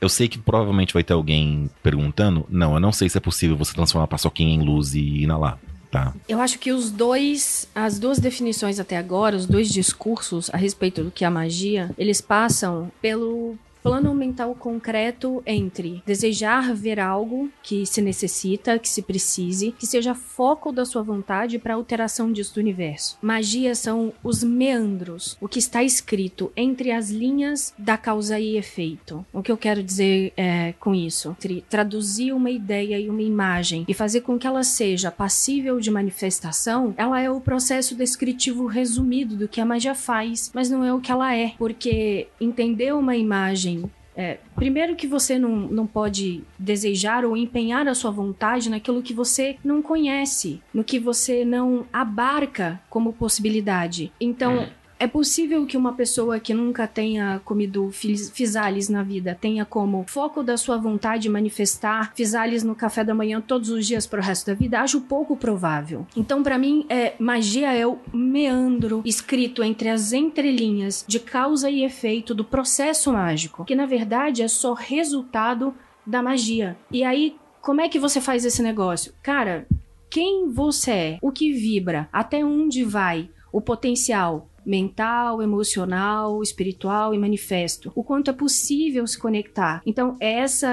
[0.00, 2.46] Eu sei que provavelmente vai ter alguém perguntando.
[2.48, 5.58] Não, eu não sei se é possível você transformar a paçoquinha em luz e inalar.
[5.90, 6.12] Tá.
[6.28, 11.02] Eu acho que os dois, as duas definições até agora, os dois discursos a respeito
[11.02, 17.48] do que é a magia, eles passam pelo plano mental concreto entre desejar ver algo
[17.62, 22.56] que se necessita, que se precise, que seja foco da sua vontade para alteração disso
[22.56, 23.16] do universo.
[23.22, 29.24] Magia são os meandros, o que está escrito entre as linhas da causa e efeito.
[29.32, 31.36] O que eu quero dizer é, com isso?
[31.70, 36.92] Traduzir uma ideia e uma imagem e fazer com que ela seja passível de manifestação,
[36.96, 41.00] ela é o processo descritivo resumido do que a magia faz, mas não é o
[41.00, 43.75] que ela é, porque entender uma imagem
[44.16, 49.12] é, primeiro que você não, não pode desejar ou empenhar a sua vontade naquilo que
[49.12, 54.10] você não conhece, no que você não abarca como possibilidade.
[54.18, 54.70] Então, é.
[54.98, 60.42] É possível que uma pessoa que nunca tenha comido fisales na vida tenha como foco
[60.42, 64.54] da sua vontade manifestar fisales no café da manhã todos os dias pro resto da
[64.54, 64.80] vida?
[64.80, 66.06] Acho pouco provável.
[66.16, 71.84] Então, para mim, é, magia é o meandro escrito entre as entrelinhas de causa e
[71.84, 75.74] efeito do processo mágico, que na verdade é só resultado
[76.06, 76.76] da magia.
[76.90, 79.12] E aí, como é que você faz esse negócio?
[79.22, 79.66] Cara,
[80.08, 87.18] quem você é, o que vibra, até onde vai, o potencial, mental, emocional, espiritual e
[87.18, 87.92] manifesto.
[87.94, 89.80] O quanto é possível se conectar.
[89.86, 90.66] Então, é esse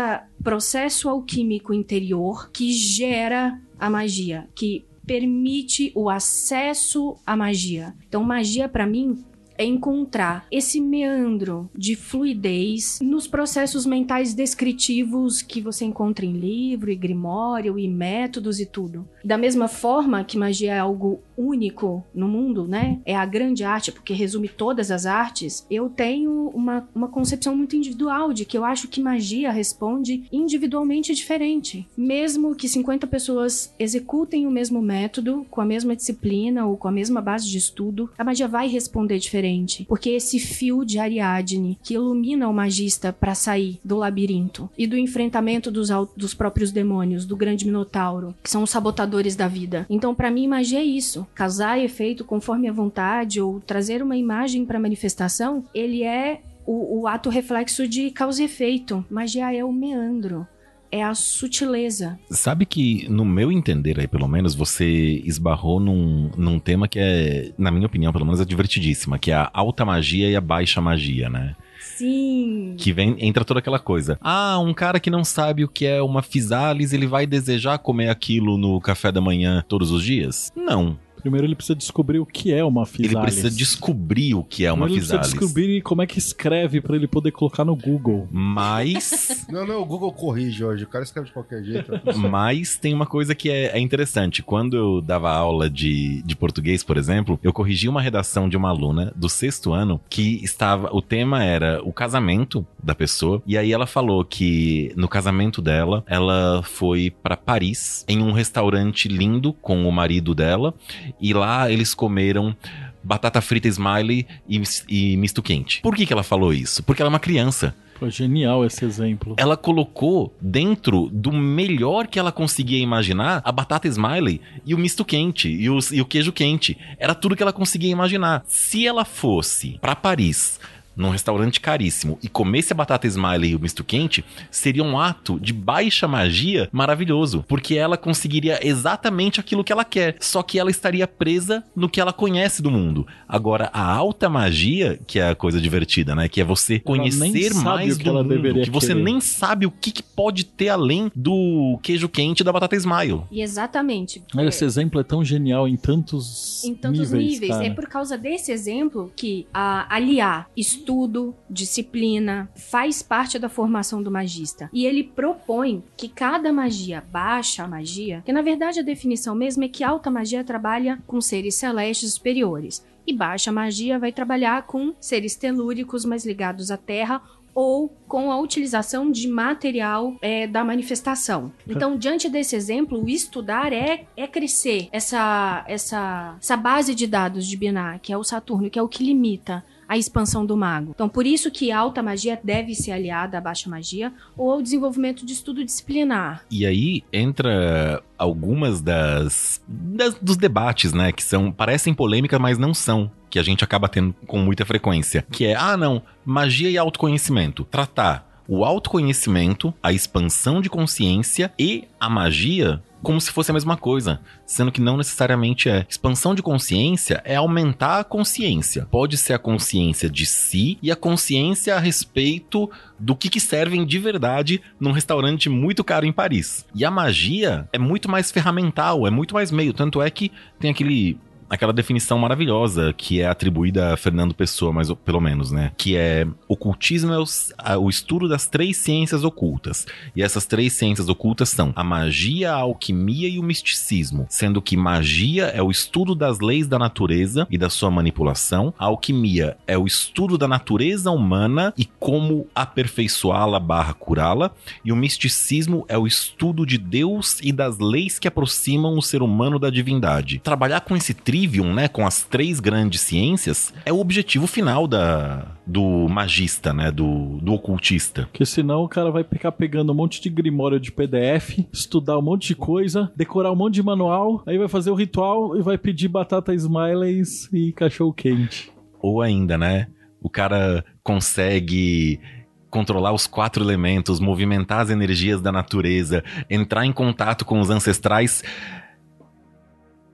[0.43, 7.93] processo alquímico interior que gera a magia, que permite o acesso à magia.
[8.07, 9.23] Então, magia para mim
[9.57, 16.89] é encontrar esse meandro de fluidez nos processos mentais descritivos que você encontra em livro
[16.89, 19.07] e grimório e métodos e tudo.
[19.23, 22.99] Da mesma forma que magia é algo único no mundo, né?
[23.05, 25.65] É a grande arte, porque resume todas as artes.
[25.71, 31.15] Eu tenho uma, uma concepção muito individual de que eu acho que magia responde individualmente
[31.15, 31.87] diferente.
[31.95, 36.91] Mesmo que 50 pessoas executem o mesmo método, com a mesma disciplina ou com a
[36.91, 39.85] mesma base de estudo, a magia vai responder diferente.
[39.87, 44.97] Porque esse fio de Ariadne que ilumina o magista para sair do labirinto e do
[44.97, 49.85] enfrentamento dos, dos próprios demônios, do grande minotauro, que são os sabotadores da vida.
[49.89, 54.65] Então, para mim, magia é isso casar efeito conforme a vontade ou trazer uma imagem
[54.65, 59.05] para manifestação, ele é o, o, ato reflexo de causa e efeito.
[59.09, 60.47] Magia é o meandro.
[60.91, 62.19] É a sutileza.
[62.29, 67.51] Sabe que, no meu entender aí, pelo menos, você esbarrou num, num tema que é,
[67.57, 70.79] na minha opinião, pelo menos, é divertidíssima, que é a alta magia e a baixa
[70.79, 71.55] magia, né?
[71.83, 72.75] Sim.
[72.77, 74.17] Que vem, entra toda aquela coisa.
[74.21, 78.09] Ah, um cara que não sabe o que é uma fisalis, ele vai desejar comer
[78.09, 80.51] aquilo no café da manhã todos os dias?
[80.55, 80.97] Não.
[81.23, 83.13] Primeiro ele precisa descobrir o que é uma Physalis.
[83.13, 85.27] Ele precisa descobrir o que é uma Primeiro Physalis.
[85.27, 88.27] Ele precisa descobrir como é que escreve para ele poder colocar no Google.
[88.29, 89.45] Mas...
[89.49, 90.83] não, não, o Google corrige hoje.
[90.83, 91.93] O cara escreve de qualquer jeito.
[92.29, 94.43] Mas tem uma coisa que é, é, interessante.
[94.43, 98.67] Quando eu dava aula de, de português, por exemplo, eu corrigi uma redação de uma
[98.67, 100.93] aluna do sexto ano que estava...
[100.93, 103.41] O tema era o casamento da pessoa.
[103.47, 109.07] E aí ela falou que no casamento dela, ela foi para Paris em um restaurante
[109.07, 110.73] lindo com o marido dela
[111.19, 112.55] e lá eles comeram
[113.03, 115.81] batata frita smiley e, e misto quente.
[115.81, 116.81] Por que, que ela falou isso?
[116.83, 117.75] Porque ela é uma criança.
[117.95, 119.35] Foi genial esse exemplo.
[119.37, 125.05] Ela colocou dentro do melhor que ela conseguia imaginar a batata smiley e o misto
[125.05, 126.77] quente e o, e o queijo quente.
[126.97, 128.43] Era tudo que ela conseguia imaginar.
[128.47, 130.59] Se ela fosse para Paris
[130.95, 135.39] num restaurante caríssimo e comesse a batata smiley e o misto quente, seria um ato
[135.39, 140.71] de baixa magia maravilhoso, porque ela conseguiria exatamente aquilo que ela quer, só que ela
[140.71, 143.05] estaria presa no que ela conhece do mundo.
[143.27, 146.27] Agora, a alta magia, que é a coisa divertida, né?
[146.27, 149.03] Que é você conhecer mais do mundo, que você querer.
[149.03, 153.21] nem sabe o que, que, pode ter além do queijo quente da batata smile.
[153.31, 154.21] E exatamente.
[154.35, 157.39] Olha, esse exemplo é tão genial em tantos Em tantos níveis.
[157.39, 157.61] níveis.
[157.61, 160.47] É por causa desse exemplo que a, aliar
[160.83, 164.69] estudo, disciplina, faz parte da formação do magista.
[164.73, 169.69] E ele propõe que cada magia, baixa magia, que na verdade a definição mesmo é
[169.69, 172.85] que alta magia trabalha com seres celestes superiores.
[173.07, 177.21] E baixa magia vai trabalhar com seres telúricos mais ligados à Terra
[177.55, 181.51] ou com a utilização de material é, da manifestação.
[181.67, 187.55] Então, diante desse exemplo, estudar é, é crescer essa, essa, essa base de dados de
[187.55, 189.63] Binar, que é o Saturno, que é o que limita
[189.93, 190.91] a expansão do mago.
[190.95, 195.23] Então, por isso que alta magia deve ser aliada à baixa magia ou ao desenvolvimento
[195.23, 196.43] de estudo disciplinar.
[196.49, 202.73] E aí entra algumas das, das dos debates, né, que são parecem polêmicas, mas não
[202.73, 206.77] são que a gente acaba tendo com muita frequência, que é ah, não, magia e
[206.77, 207.63] autoconhecimento.
[207.63, 213.75] Tratar o autoconhecimento, a expansão de consciência e a magia como se fosse a mesma
[213.77, 215.85] coisa, sendo que não necessariamente é.
[215.87, 218.87] Expansão de consciência é aumentar a consciência.
[218.89, 223.85] Pode ser a consciência de si e a consciência a respeito do que, que servem
[223.85, 226.65] de verdade num restaurante muito caro em Paris.
[226.73, 229.73] E a magia é muito mais ferramental, é muito mais meio.
[229.73, 231.19] Tanto é que tem aquele
[231.53, 235.71] aquela definição maravilhosa que é atribuída a Fernando Pessoa, mas pelo menos, né?
[235.77, 237.25] Que é ocultismo é o,
[237.57, 239.85] a, o, estudo das três ciências ocultas.
[240.15, 244.75] E essas três ciências ocultas são a magia, a alquimia e o misticismo, sendo que
[244.75, 249.77] magia é o estudo das leis da natureza e da sua manipulação, a alquimia é
[249.77, 254.51] o estudo da natureza humana e como aperfeiçoá-la barra curá-la,
[254.83, 259.21] e o misticismo é o estudo de Deus e das leis que aproximam o ser
[259.21, 260.39] humano da divindade.
[260.39, 264.87] Trabalhar com esse trio trivium, né, com as três grandes ciências, é o objetivo final
[264.87, 268.23] da, do magista, né, do, do ocultista.
[268.23, 272.21] Porque senão o cara vai ficar pegando um monte de grimório de PDF, estudar um
[272.21, 275.77] monte de coisa, decorar um monte de manual, aí vai fazer o ritual e vai
[275.77, 278.71] pedir batata smileys e cachorro quente.
[279.01, 279.87] Ou ainda, né,
[280.21, 282.21] o cara consegue
[282.69, 288.41] controlar os quatro elementos, movimentar as energias da natureza, entrar em contato com os ancestrais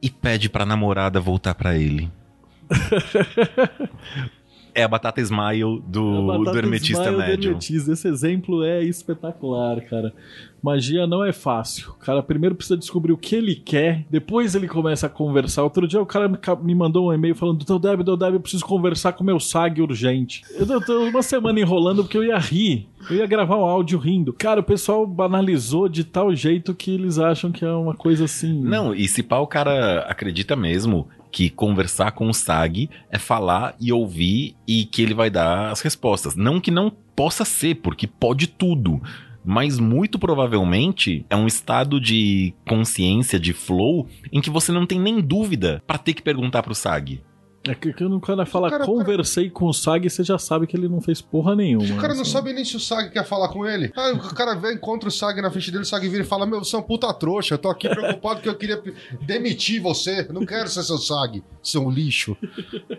[0.01, 2.11] e pede pra namorada voltar pra ele.
[4.73, 7.57] é a batata smile do, batata do hermetista médio.
[7.57, 10.13] Esse exemplo é espetacular, cara.
[10.61, 11.91] Magia não é fácil.
[11.91, 15.63] O cara primeiro precisa descobrir o que ele quer, depois ele começa a conversar.
[15.63, 16.29] Outro dia o cara
[16.61, 19.81] me mandou um e-mail falando: Doutor Deb, Doutor Deb, eu preciso conversar com meu SAG
[19.81, 20.43] urgente.
[20.51, 22.87] Eu tô uma semana enrolando porque eu ia rir.
[23.09, 24.33] Eu ia gravar um áudio rindo.
[24.33, 28.61] Cara, o pessoal banalizou de tal jeito que eles acham que é uma coisa assim.
[28.61, 33.75] Não, e se pá, o cara acredita mesmo que conversar com o SAG é falar
[33.79, 36.35] e ouvir e que ele vai dar as respostas.
[36.35, 39.01] Não que não possa ser, porque pode tudo
[39.43, 44.99] mas muito provavelmente é um estado de consciência, de flow, em que você não tem
[44.99, 47.21] nem dúvida para ter que perguntar pro SAG.
[47.67, 49.53] É que quando o cara fala, o cara, conversei cara...
[49.53, 51.93] com o Sag, você já sabe que ele não fez porra nenhuma.
[51.93, 52.31] O cara não assim.
[52.31, 53.91] sabe nem se o Sag quer falar com ele.
[53.97, 56.45] Aí o cara vem, encontra o Sag na frente dele, o Sag vira e fala:
[56.45, 58.81] Meu, você é um puta trouxa, eu tô aqui preocupado que eu queria
[59.21, 60.25] demitir você.
[60.27, 62.37] Eu não quero ser seu Sag, seu lixo.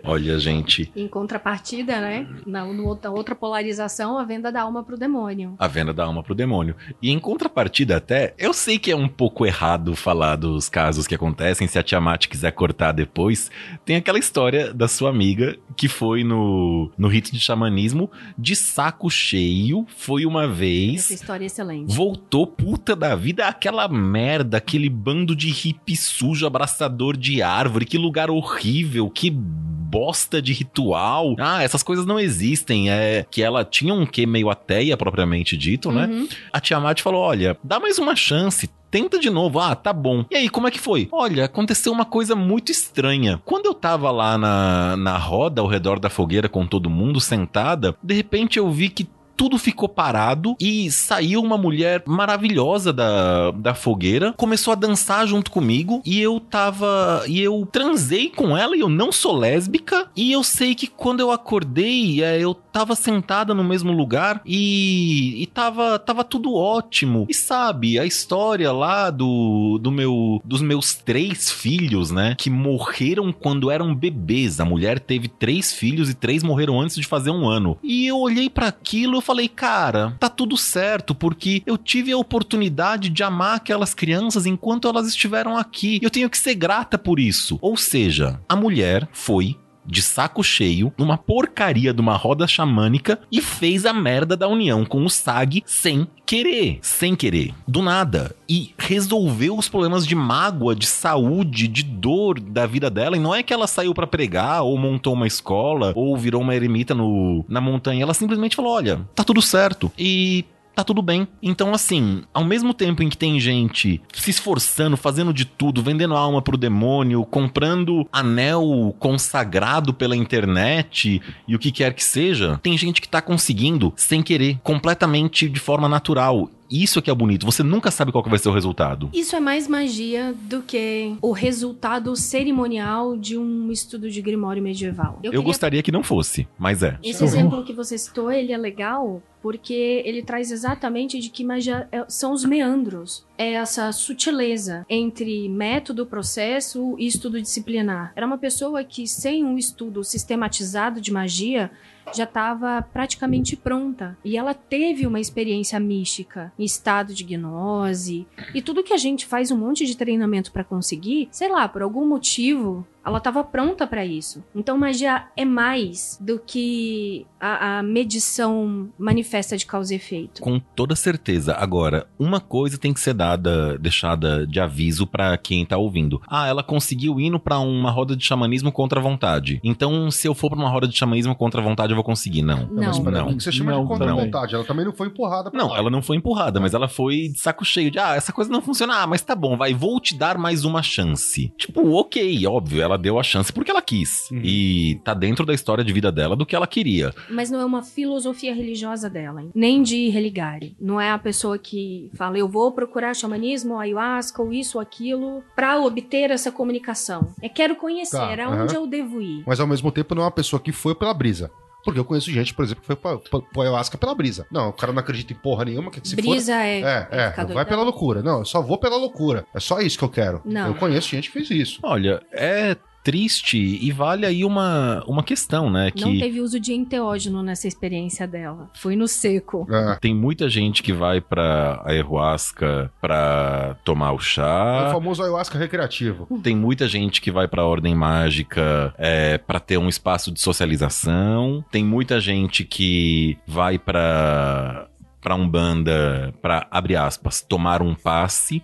[0.03, 0.91] Olha, gente.
[0.95, 2.27] Em contrapartida, né?
[2.45, 5.55] Na, na outra polarização, a venda da alma pro demônio.
[5.57, 6.75] A venda da alma pro demônio.
[7.01, 11.15] E em contrapartida, até, eu sei que é um pouco errado falar dos casos que
[11.15, 13.49] acontecem, se a Tiamat quiser cortar depois,
[13.83, 18.55] tem aquela história história da sua amiga que foi no, no rito de xamanismo de
[18.55, 21.05] saco cheio, foi uma vez.
[21.05, 21.93] Essa história é excelente.
[21.93, 27.97] Voltou puta da vida, aquela merda, aquele bando de hippie sujo, abraçador de árvore, que
[27.97, 31.35] lugar horrível, que bosta de ritual.
[31.37, 32.89] Ah, essas coisas não existem.
[32.89, 36.07] É que ela tinha um quê meio ateia, propriamente dito, né?
[36.07, 36.27] uhum.
[36.51, 39.59] A Tiamat falou: olha, dá mais uma chance tenta de novo.
[39.59, 40.25] Ah, tá bom.
[40.29, 41.07] E aí, como é que foi?
[41.11, 43.41] Olha, aconteceu uma coisa muito estranha.
[43.45, 47.95] Quando eu tava lá na, na roda ao redor da fogueira com todo mundo sentada,
[48.03, 49.07] de repente eu vi que
[49.41, 55.49] tudo ficou parado e saiu uma mulher maravilhosa da, da fogueira, começou a dançar junto
[55.49, 57.23] comigo e eu tava.
[57.27, 60.07] E eu transei com ela e eu não sou lésbica.
[60.15, 65.41] E eu sei que quando eu acordei, é, eu tava sentada no mesmo lugar e,
[65.41, 67.25] e tava, tava tudo ótimo.
[67.27, 72.35] E sabe, a história lá do, do meu, dos meus três filhos, né?
[72.37, 74.59] Que morreram quando eram bebês.
[74.59, 77.75] A mulher teve três filhos e três morreram antes de fazer um ano.
[77.81, 82.17] E eu olhei para aquilo e falei, cara, tá tudo certo, porque eu tive a
[82.17, 85.99] oportunidade de amar aquelas crianças enquanto elas estiveram aqui.
[86.01, 87.57] Eu tenho que ser grata por isso.
[87.61, 89.55] Ou seja, a mulher foi
[89.85, 94.85] de saco cheio, numa porcaria de uma roda xamânica e fez a merda da união
[94.85, 98.35] com o Sag sem querer, sem querer, do nada.
[98.47, 103.17] E resolveu os problemas de mágoa, de saúde, de dor da vida dela.
[103.17, 106.55] E não é que ela saiu para pregar, ou montou uma escola, ou virou uma
[106.55, 108.03] eremita no, na montanha.
[108.03, 109.91] Ela simplesmente falou: olha, tá tudo certo.
[109.97, 110.45] E
[110.75, 111.27] tá tudo bem.
[111.41, 116.15] Então, assim, ao mesmo tempo em que tem gente se esforçando, fazendo de tudo, vendendo
[116.15, 122.77] alma pro demônio, comprando anel consagrado pela internet e o que quer que seja, tem
[122.77, 126.49] gente que tá conseguindo sem querer, completamente de forma natural.
[126.71, 127.45] Isso é que é bonito.
[127.45, 129.09] Você nunca sabe qual que vai ser o resultado.
[129.13, 135.19] Isso é mais magia do que o resultado cerimonial de um estudo de grimório medieval.
[135.23, 136.97] Eu, queria- gostaria que não fosse, mas é.
[137.03, 141.87] Esse exemplo que você citou, ele é legal porque ele traz exatamente de que magia
[141.91, 143.25] é- são os meandros.
[143.37, 148.13] É essa sutileza entre método, processo e estudo disciplinar.
[148.15, 151.71] Era uma pessoa que, sem um estudo sistematizado de magia,
[152.13, 154.17] já estava praticamente pronta.
[154.23, 158.27] E ela teve uma experiência mística, em estado de gnose.
[158.53, 161.81] E tudo que a gente faz um monte de treinamento para conseguir, sei lá, por
[161.81, 164.43] algum motivo, ela estava pronta para isso.
[164.55, 170.41] Então magia é mais do que a, a medição manifesta de causa e efeito.
[170.41, 171.55] Com toda certeza.
[171.55, 176.21] Agora, uma coisa tem que ser dada, deixada de aviso pra quem tá ouvindo.
[176.27, 179.59] Ah, ela conseguiu ir pra uma roda de xamanismo contra a vontade.
[179.63, 182.41] Então, se eu for pra uma roda de xamanismo contra a vontade, eu vou conseguir.
[182.41, 182.67] Não.
[182.67, 182.91] Não.
[183.03, 183.27] Não.
[183.29, 184.25] o que você chama Não, de contra a também.
[184.25, 184.53] vontade?
[184.55, 185.77] Ela também não foi empurrada pra Não, lá.
[185.77, 188.61] ela não foi empurrada, mas ela foi de saco cheio de, ah, essa coisa não
[188.61, 191.51] funciona, ah, mas tá bom, vai, vou te dar mais uma chance.
[191.57, 194.29] Tipo, ok, óbvio, ela deu a chance porque ela quis.
[194.31, 194.41] Uhum.
[194.43, 197.13] E tá dentro da história de vida dela do que ela queria.
[197.29, 199.51] Mas não é uma filosofia religiosa dela, hein?
[199.53, 200.75] nem de religare.
[200.79, 205.43] Não é a pessoa que fala, eu vou procurar xamanismo, ayahuasca, ou isso ou aquilo,
[205.55, 207.33] pra obter essa comunicação.
[207.41, 208.83] É quero conhecer, Tá, aonde aham.
[208.83, 209.43] eu devo ir.
[209.45, 211.51] Mas ao mesmo tempo não é uma pessoa que foi pela brisa.
[211.83, 214.45] Porque eu conheço gente, por exemplo, que foi pra, pra, pro ayahuasca pela brisa.
[214.51, 216.21] Não, o cara não acredita em porra nenhuma, que se for...
[216.21, 216.81] Brisa é.
[216.81, 217.65] É, é, ficar vai doidão.
[217.65, 218.21] pela loucura.
[218.21, 219.45] Não, eu só vou pela loucura.
[219.53, 220.41] É só isso que eu quero.
[220.45, 220.67] Não.
[220.67, 221.79] Eu conheço gente que fez isso.
[221.83, 225.91] Olha, é triste e vale aí uma, uma questão, né?
[225.91, 228.69] Que Não teve uso de enteógeno nessa experiência dela.
[228.73, 229.67] Foi no seco.
[229.69, 229.97] É.
[229.99, 234.89] tem muita gente que vai pra ayahuasca pra tomar o É o chá.
[234.91, 236.27] famoso ayahuasca recreativo.
[236.41, 241.63] Tem muita gente que vai pra ordem mágica é, para ter um espaço de socialização.
[241.71, 244.87] Tem muita gente que vai pra
[245.21, 248.63] para umbanda para abre aspas tomar um passe.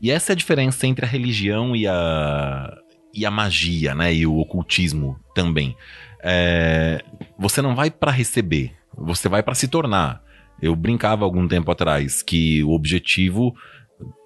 [0.00, 2.76] E essa é a diferença entre a religião e a
[3.14, 4.14] e a magia, né?
[4.14, 5.76] E o ocultismo também.
[6.22, 7.02] É,
[7.38, 10.22] você não vai pra receber, você vai pra se tornar.
[10.60, 13.54] Eu brincava algum tempo atrás que o objetivo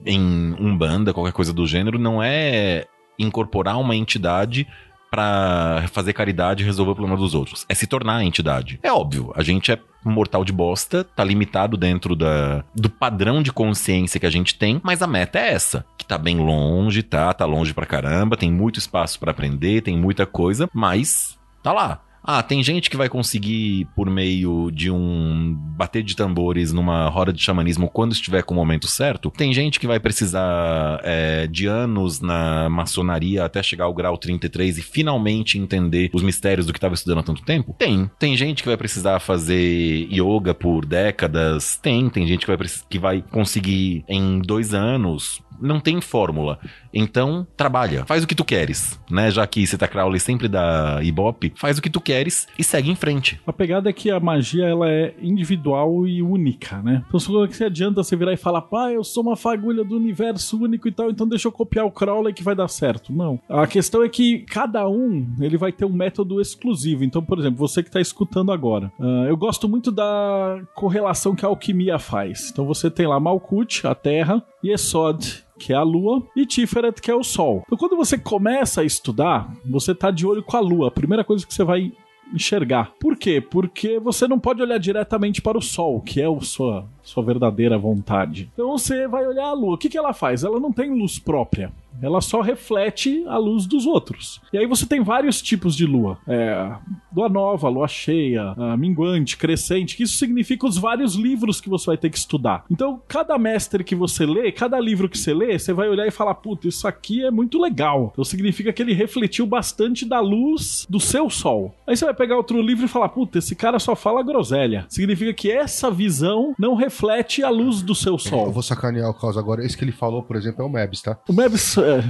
[0.05, 2.87] em Umbanda, qualquer coisa do gênero, não é
[3.18, 4.66] incorporar uma entidade
[5.11, 7.64] pra fazer caridade e resolver o problema dos outros.
[7.68, 8.78] É se tornar a entidade.
[8.82, 13.52] É óbvio, a gente é mortal de bosta, tá limitado dentro da, do padrão de
[13.52, 17.32] consciência que a gente tem, mas a meta é essa, que tá bem longe, tá?
[17.32, 22.02] Tá longe pra caramba, tem muito espaço pra aprender, tem muita coisa, mas tá lá.
[22.27, 27.33] Ah, tem gente que vai conseguir, por meio de um bater de tambores numa roda
[27.33, 29.31] de xamanismo quando estiver com o momento certo.
[29.31, 34.79] Tem gente que vai precisar é, de anos na maçonaria até chegar ao grau 33
[34.79, 37.74] e finalmente entender os mistérios do que estava estudando há tanto tempo.
[37.79, 38.11] Tem.
[38.18, 41.77] Tem gente que vai precisar fazer yoga por décadas.
[41.77, 42.09] Tem.
[42.11, 45.41] Tem gente que vai, que vai conseguir em dois anos.
[45.61, 46.59] Não tem fórmula.
[46.92, 48.04] Então, trabalha.
[48.07, 49.30] Faz o que tu queres, né?
[49.30, 52.94] Já que Cita Crowley sempre dá ibope, faz o que tu queres e segue em
[52.94, 53.40] frente.
[53.46, 57.04] A pegada é que a magia ela é individual e única, né?
[57.09, 60.62] Então se que adianta você virar e falar, pá, eu sou uma fagulha do universo
[60.62, 63.12] único e tal, então deixa eu copiar o Crowley que vai dar certo.
[63.12, 63.38] Não.
[63.48, 67.04] A questão é que cada um ele vai ter um método exclusivo.
[67.04, 71.44] Então, por exemplo, você que está escutando agora, ah, eu gosto muito da correlação que
[71.44, 72.50] a alquimia faz.
[72.50, 77.00] Então você tem lá Malkuth, a Terra, e Esod, que é a Lua, e Tiferet,
[77.00, 77.62] que é o Sol.
[77.66, 80.88] Então, quando você começa a estudar, você tá de olho com a Lua.
[80.88, 81.92] A primeira coisa que você vai
[82.32, 82.92] enxergar.
[82.98, 83.40] Por quê?
[83.40, 87.78] Porque você não pode olhar diretamente para o sol, que é a sua, sua verdadeira
[87.78, 88.50] vontade.
[88.52, 89.74] Então você vai olhar a lua.
[89.74, 90.44] O que, que ela faz?
[90.44, 91.72] Ela não tem luz própria.
[92.03, 94.40] Ela só reflete a luz dos outros.
[94.53, 96.18] E aí você tem vários tipos de lua.
[96.26, 96.72] É,
[97.14, 101.97] lua nova, lua cheia, minguante, crescente, que isso significa os vários livros que você vai
[101.97, 102.64] ter que estudar.
[102.70, 106.11] Então, cada mestre que você lê, cada livro que você lê, você vai olhar e
[106.11, 108.11] falar, puta, isso aqui é muito legal.
[108.12, 111.74] Então significa que ele refletiu bastante da luz do seu sol.
[111.86, 114.86] Aí você vai pegar outro livro e falar, puta, esse cara só fala groselha.
[114.88, 118.47] Significa que essa visão não reflete a luz do seu sol.
[118.47, 119.64] Eu vou sacanear o caos agora.
[119.64, 121.18] Esse que ele falou, por exemplo, é o Mebs, tá?
[121.28, 122.03] O Mebs é,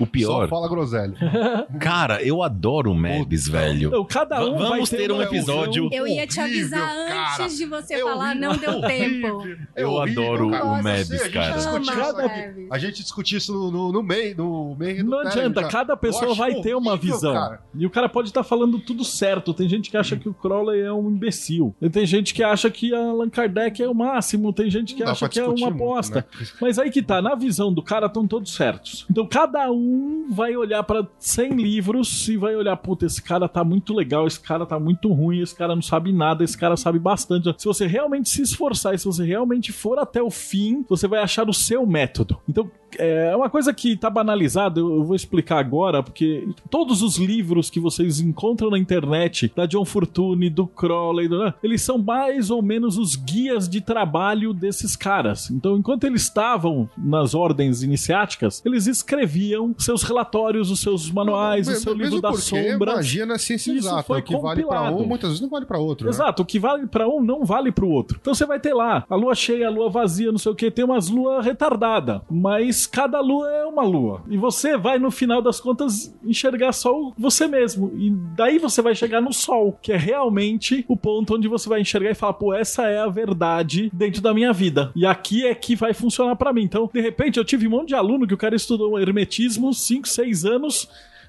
[0.00, 0.42] O pior.
[0.42, 1.14] Só fala groselha.
[1.80, 3.88] Cara, eu adoro o Mebs, velho.
[3.88, 5.88] Então, cada um Va- vai vamos ter um episódio.
[5.92, 7.44] Eu ia te horrível, avisar cara.
[7.44, 9.26] antes de você É falar, horrível, não deu é tempo.
[9.36, 9.66] horrível.
[9.76, 10.66] Eu horrível, adoro cara.
[10.66, 11.54] o a gente cara.
[11.68, 12.68] Ama Mebs.
[12.70, 15.72] A gente discutiu isso no, no, no meio, no meio do Não Telegram, adianta, cara.
[15.72, 17.32] cada pessoa Eu vai ter uma horrível, visão.
[17.34, 17.60] cara.
[17.74, 19.52] E o cara pode estar falando tudo certo.
[19.54, 21.74] Tem gente que acha que o Crowley é um imbecil.
[21.80, 24.52] E tem gente que acha que Allan Kardec é o máximo.
[24.52, 26.26] Tem gente que Não acha que é uma bosta.
[26.40, 26.46] né?
[26.60, 29.06] Mas aí que tá, na visão do cara estão todos certos.
[29.10, 33.62] Então cada um vai olhar pra 100 livros e vai olhar, puta, esse cara tá
[33.64, 36.98] muito legal, esse cara tá muito ruim, esse cara não sabe nada, esse cara sabe
[36.98, 37.54] bastante.
[37.58, 41.20] Se você realmente se esforçar e se você realmente for até o fim, você vai
[41.22, 42.38] achar o seu método.
[42.48, 47.68] Então é uma coisa que tá banalizada, eu vou explicar agora, porque todos os livros
[47.68, 52.62] que vocês encontram na internet, da John Fortune, do Crowley, do- eles são mais ou
[52.62, 55.50] menos os guias de trabalho desses caras.
[55.50, 61.70] Então, enquanto eles estavam nas ordens iniciáticas, eles escreviam seus relatórios, os seus manuais, o
[61.70, 62.96] Mesmo- seu livro da sombra.
[62.96, 64.02] magia não é ciência Isso exata.
[64.02, 65.02] foi O que vale pra compilado.
[65.02, 66.06] um, muitas vezes não vale pra outro.
[66.06, 66.10] né?
[66.10, 68.18] Exato, o que vale pra um não vale pro outro.
[68.20, 70.70] Então você vai ter lá a lua cheia, a lua vazia, não sei o que,
[70.70, 74.22] tem umas lua retardada, mas cada lua é uma lua.
[74.28, 77.92] E você vai no final das contas enxergar só o- você mesmo.
[77.96, 81.80] E daí você vai chegar no sol, que é realmente o ponto onde você vai
[81.80, 84.90] enxergar e falar, pô, essa é a verdade dentro da minha vida.
[84.94, 86.62] E aqui é que vai funcionar pra mim.
[86.62, 89.35] Então, de repente, eu tive um monte de aluno que o cara estudou hermetismo
[89.78, 90.88] 5, 6 anos,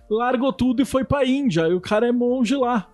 [0.10, 1.68] largou tudo e foi pra Índia.
[1.68, 2.88] E o cara é monge lá.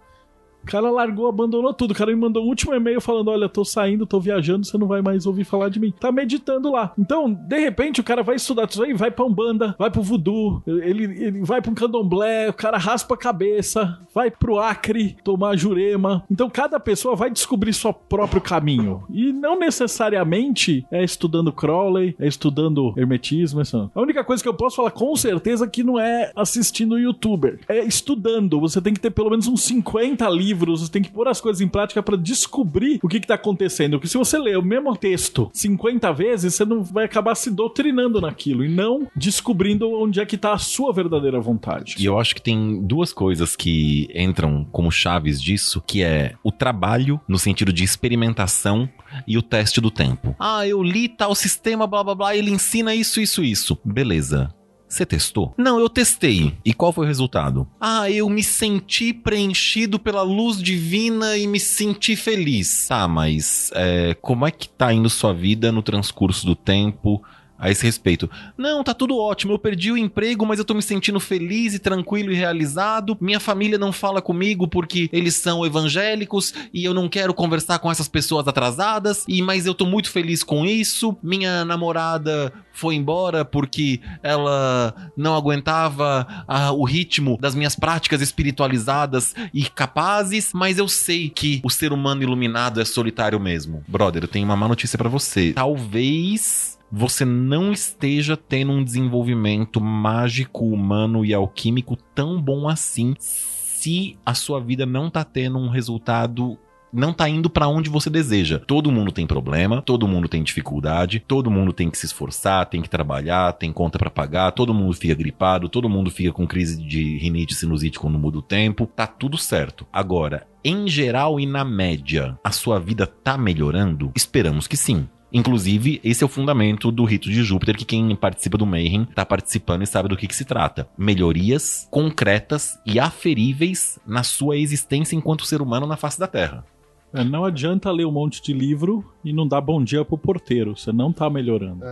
[0.64, 1.92] O cara largou, abandonou tudo.
[1.92, 4.88] O cara me mandou um último e-mail falando: Olha, tô saindo, tô viajando, você não
[4.88, 5.94] vai mais ouvir falar de mim.
[6.00, 6.94] Tá meditando lá.
[6.98, 10.62] Então, de repente, o cara vai estudar tudo aí, vai pra Umbanda, vai pro Voodoo,
[10.66, 15.58] ele, ele vai pra um candomblé, o cara raspa a cabeça, vai pro Acre tomar
[15.58, 16.24] jurema.
[16.30, 19.04] Então, cada pessoa vai descobrir seu próprio caminho.
[19.10, 23.62] E não necessariamente é estudando Crowley, é estudando Hermetismo.
[23.62, 23.90] Essa.
[23.94, 27.84] A única coisa que eu posso falar com certeza que não é assistindo youtuber, é
[27.84, 28.60] estudando.
[28.60, 31.62] Você tem que ter pelo menos uns 50 livros, você tem que pôr as coisas
[31.62, 33.94] em prática pra descobrir o que, que tá acontecendo.
[33.94, 38.22] Porque se você ler o mesmo texto 50 vezes, você não vai acabar se doutrinando
[38.22, 41.96] naquilo e não descobrindo onde é que tá a sua verdadeira vontade.
[42.00, 46.52] E eu acho que tem duas coisas que entram como chaves disso, que é o
[46.52, 48.90] trabalho no sentido de experimentação
[49.28, 50.36] e o teste do tempo.
[50.40, 53.78] Ah, eu li tal sistema, blá blá blá, ele ensina isso, isso, isso.
[53.84, 54.54] Beleza.
[54.94, 55.56] Você testou?
[55.58, 56.54] Não, eu testei.
[56.64, 57.68] E qual foi o resultado?
[57.82, 62.88] Ah, eu me senti preenchido pela luz divina e me senti feliz.
[62.88, 67.24] Tá, mas é, como é que tá indo sua vida no transcurso do tempo?
[67.58, 68.30] A esse respeito.
[68.58, 69.54] Não, tá tudo ótimo.
[69.54, 73.18] Eu perdi o emprego, mas eu tô me sentindo feliz e tranquilo e realizado.
[73.22, 77.90] Minha família não fala comigo porque eles são evangélicos e eu não quero conversar com
[77.90, 79.24] essas pessoas atrasadas.
[79.28, 81.18] E mas eu tô muito feliz com isso.
[81.24, 89.34] Minha namorada foi embora porque ela não aguentava ah, o ritmo das minhas práticas espiritualizadas
[89.54, 93.84] e capazes, mas eu sei que o ser humano iluminado é solitário mesmo.
[93.88, 95.54] Brother, eu tenho uma má notícia pra você.
[95.54, 104.16] Talvez você não esteja tendo um desenvolvimento mágico, humano e alquímico tão bom assim se
[104.24, 106.56] a sua vida não tá tendo um resultado
[106.94, 108.60] não tá indo pra onde você deseja.
[108.60, 112.84] Todo mundo tem problema, todo mundo tem dificuldade, todo mundo tem que se esforçar, tem
[112.84, 116.80] que trabalhar, tem conta pra pagar, todo mundo fica gripado, todo mundo fica com crise
[116.84, 119.88] de rinite sinusite quando muda o tempo, tá tudo certo.
[119.92, 124.12] Agora, em geral e na média, a sua vida tá melhorando?
[124.16, 125.08] Esperamos que sim.
[125.34, 129.26] Inclusive, esse é o fundamento do rito de Júpiter, que quem participa do Mayhem tá
[129.26, 130.88] participando e sabe do que, que se trata.
[130.96, 136.64] Melhorias concretas e aferíveis na sua existência enquanto ser humano na face da Terra.
[137.12, 140.78] É, não adianta ler um monte de livro e não dar bom dia pro porteiro.
[140.78, 141.84] Você não tá melhorando.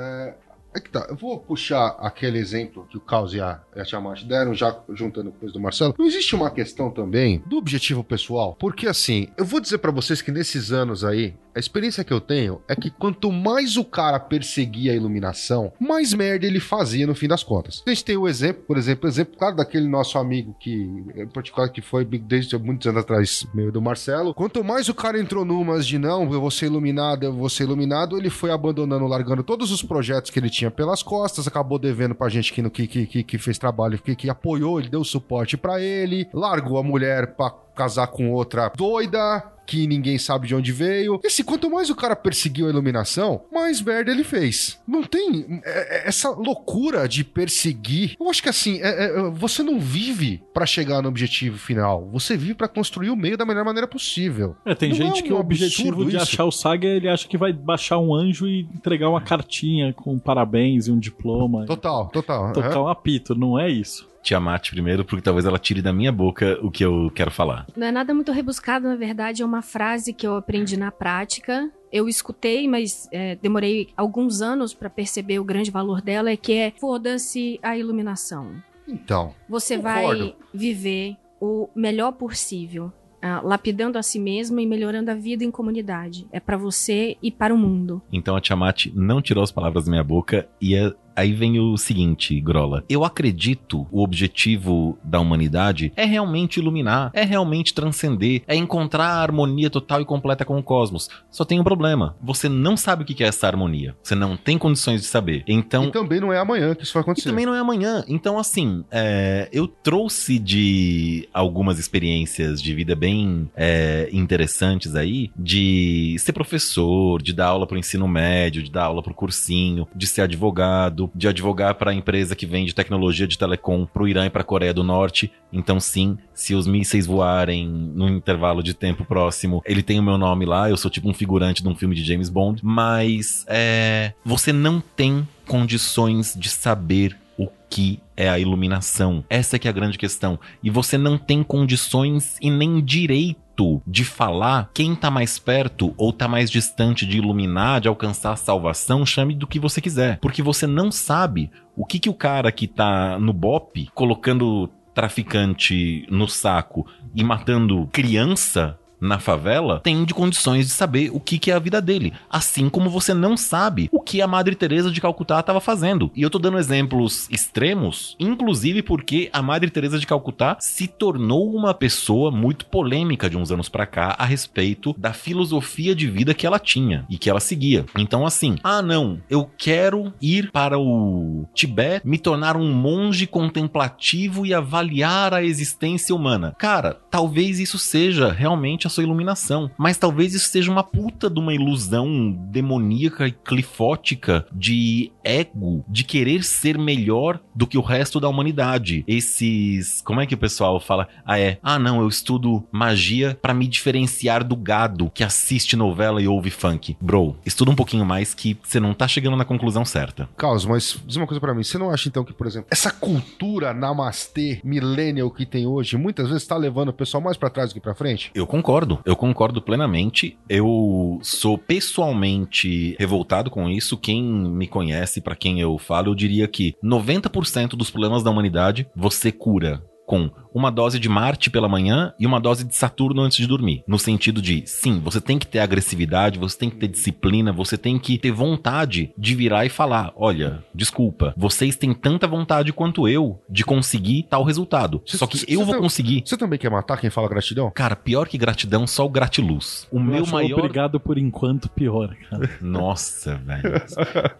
[0.73, 3.83] É que tá, eu vou puxar aquele exemplo que o Caos e a, e a
[3.83, 5.93] Tiamat deram, já juntando com coisa do Marcelo.
[5.99, 8.55] Não existe uma questão também do objetivo pessoal?
[8.57, 12.21] Porque assim, eu vou dizer pra vocês que nesses anos aí, A experiência que eu
[12.21, 17.13] tenho é que quanto mais o cara perseguia a iluminação, mais merda ele fazia no
[17.13, 17.83] fim das contas.
[17.85, 20.71] A gente tem o exemplo, por exemplo, exemplo claro daquele nosso amigo que,
[21.13, 24.33] em particular, que foi desde muitos anos atrás, meio do Marcelo.
[24.33, 27.63] Quanto mais o cara entrou numas de não, eu vou ser iluminado, eu vou ser
[27.63, 32.15] iluminado, ele foi abandonando, largando todos os projetos que ele tinha pelas costas, acabou devendo
[32.15, 35.81] pra gente que, que, que, que fez trabalho, que, que apoiou, ele deu suporte para
[35.81, 41.19] ele, largou a mulher pra casar com outra doida, que ninguém sabe de onde veio.
[41.23, 44.77] E assim, quanto mais o cara perseguiu a iluminação, mais merda ele fez.
[44.85, 48.17] Não tem é, é, essa loucura de perseguir.
[48.19, 52.09] Eu acho que assim, é, é, você não vive para chegar no objetivo final.
[52.11, 54.57] Você vive para construir o meio da melhor maneira possível.
[54.65, 56.23] É, tem não gente é um que o objetivo de isso.
[56.23, 60.19] achar o Saga, ele acha que vai baixar um anjo e entregar uma cartinha com
[60.19, 61.65] parabéns e um diploma.
[61.65, 62.51] Total, total.
[62.51, 62.85] Tocar Uhum.
[62.85, 64.10] um apito, não é isso.
[64.21, 67.65] Tiamat primeiro, porque talvez ela tire da minha boca o que eu quero falar.
[67.75, 71.69] Não é nada muito rebuscado, na verdade, é uma frase que eu aprendi na prática.
[71.91, 76.53] Eu escutei, mas é, demorei alguns anos pra perceber o grande valor dela, é que
[76.53, 78.53] é foda-se a iluminação.
[78.87, 80.19] Então, Você Concordo.
[80.19, 82.91] vai viver o melhor possível,
[83.21, 86.27] ah, lapidando a si mesmo e melhorando a vida em comunidade.
[86.31, 88.01] É pra você e para o mundo.
[88.11, 91.77] Então a Tiamat não tirou as palavras da minha boca e é- aí vem o
[91.77, 92.83] seguinte, Grola.
[92.89, 99.21] Eu acredito o objetivo da humanidade é realmente iluminar, é realmente transcender, é encontrar a
[99.21, 101.09] harmonia total e completa com o cosmos.
[101.29, 102.15] Só tem um problema.
[102.21, 103.95] Você não sabe o que é essa harmonia.
[104.01, 105.43] Você não tem condições de saber.
[105.47, 107.29] Então, e também não é amanhã que isso vai e acontecer.
[107.29, 108.03] também não é amanhã.
[108.07, 116.15] Então, assim, é, eu trouxe de algumas experiências de vida bem é, interessantes aí, de
[116.19, 120.21] ser professor, de dar aula pro ensino médio, de dar aula pro cursinho, de ser
[120.21, 124.73] advogado, de advogar pra empresa que vende tecnologia de telecom pro Irã e pra Coreia
[124.73, 125.31] do Norte.
[125.51, 130.17] Então, sim, se os mísseis voarem num intervalo de tempo próximo, ele tem o meu
[130.17, 134.13] nome lá, eu sou tipo um figurante de um filme de James Bond, mas é,
[134.23, 139.23] você não tem condições de saber o que é a iluminação.
[139.27, 140.39] Essa é que é a grande questão.
[140.61, 146.13] E você não tem condições e nem direito de falar quem tá mais perto ou
[146.13, 150.19] tá mais distante de iluminar, de alcançar a salvação, chame do que você quiser.
[150.19, 156.05] Porque você não sabe o que que o cara que tá no BOP colocando traficante
[156.09, 161.49] no saco e matando criança na favela tem de condições de saber o que, que
[161.49, 162.13] é a vida dele.
[162.29, 166.11] Assim como você não sabe o que a Madre Teresa de Calcutá estava fazendo.
[166.15, 171.53] E eu tô dando exemplos extremos, inclusive porque a Madre Teresa de Calcutá se tornou
[171.55, 176.33] uma pessoa muito polêmica de uns anos pra cá a respeito da filosofia de vida
[176.33, 177.85] que ela tinha e que ela seguia.
[177.97, 184.45] Então assim, ah não, eu quero ir para o Tibete, me tornar um monge contemplativo
[184.45, 186.55] e avaliar a existência humana.
[186.59, 191.39] Cara, talvez isso seja realmente a sua iluminação, mas talvez isso seja uma puta de
[191.39, 198.19] uma ilusão demoníaca e clifótica de ego, de querer ser melhor do que o resto
[198.19, 199.03] da humanidade.
[199.07, 201.07] Esses, como é que o pessoal fala?
[201.25, 206.21] Ah é, ah não, eu estudo magia pra me diferenciar do gado que assiste novela
[206.21, 206.97] e ouve funk.
[207.01, 210.29] Bro, estuda um pouquinho mais que você não tá chegando na conclusão certa.
[210.37, 211.63] Carlos, mas diz uma coisa pra mim.
[211.63, 216.27] Você não acha, então, que, por exemplo, essa cultura namastê millennial que tem hoje, muitas
[216.29, 218.31] vezes tá levando o pessoal mais pra trás do que pra frente?
[218.33, 220.37] Eu concordo, eu concordo plenamente.
[220.47, 223.97] Eu sou pessoalmente revoltado com isso.
[223.97, 228.87] Quem me conhece, pra quem eu falo, eu diria que 90% dos problemas da humanidade
[228.95, 233.37] você cura com uma dose de Marte pela manhã e uma dose de Saturno antes
[233.37, 233.81] de dormir.
[233.87, 237.77] No sentido de, sim, você tem que ter agressividade, você tem que ter disciplina, você
[237.77, 243.07] tem que ter vontade de virar e falar: olha, desculpa, vocês têm tanta vontade quanto
[243.07, 245.01] eu de conseguir tal resultado.
[245.05, 246.23] Cê- Só que cê- eu cê vou conseguir.
[246.25, 247.71] Você também quer matar quem fala gratidão?
[247.73, 249.87] Cara, pior que gratidão, só o gratiluz.
[249.89, 250.59] O Eu meu acho maior.
[250.59, 252.49] Obrigado por enquanto pior, cara.
[252.61, 253.81] Nossa, velho.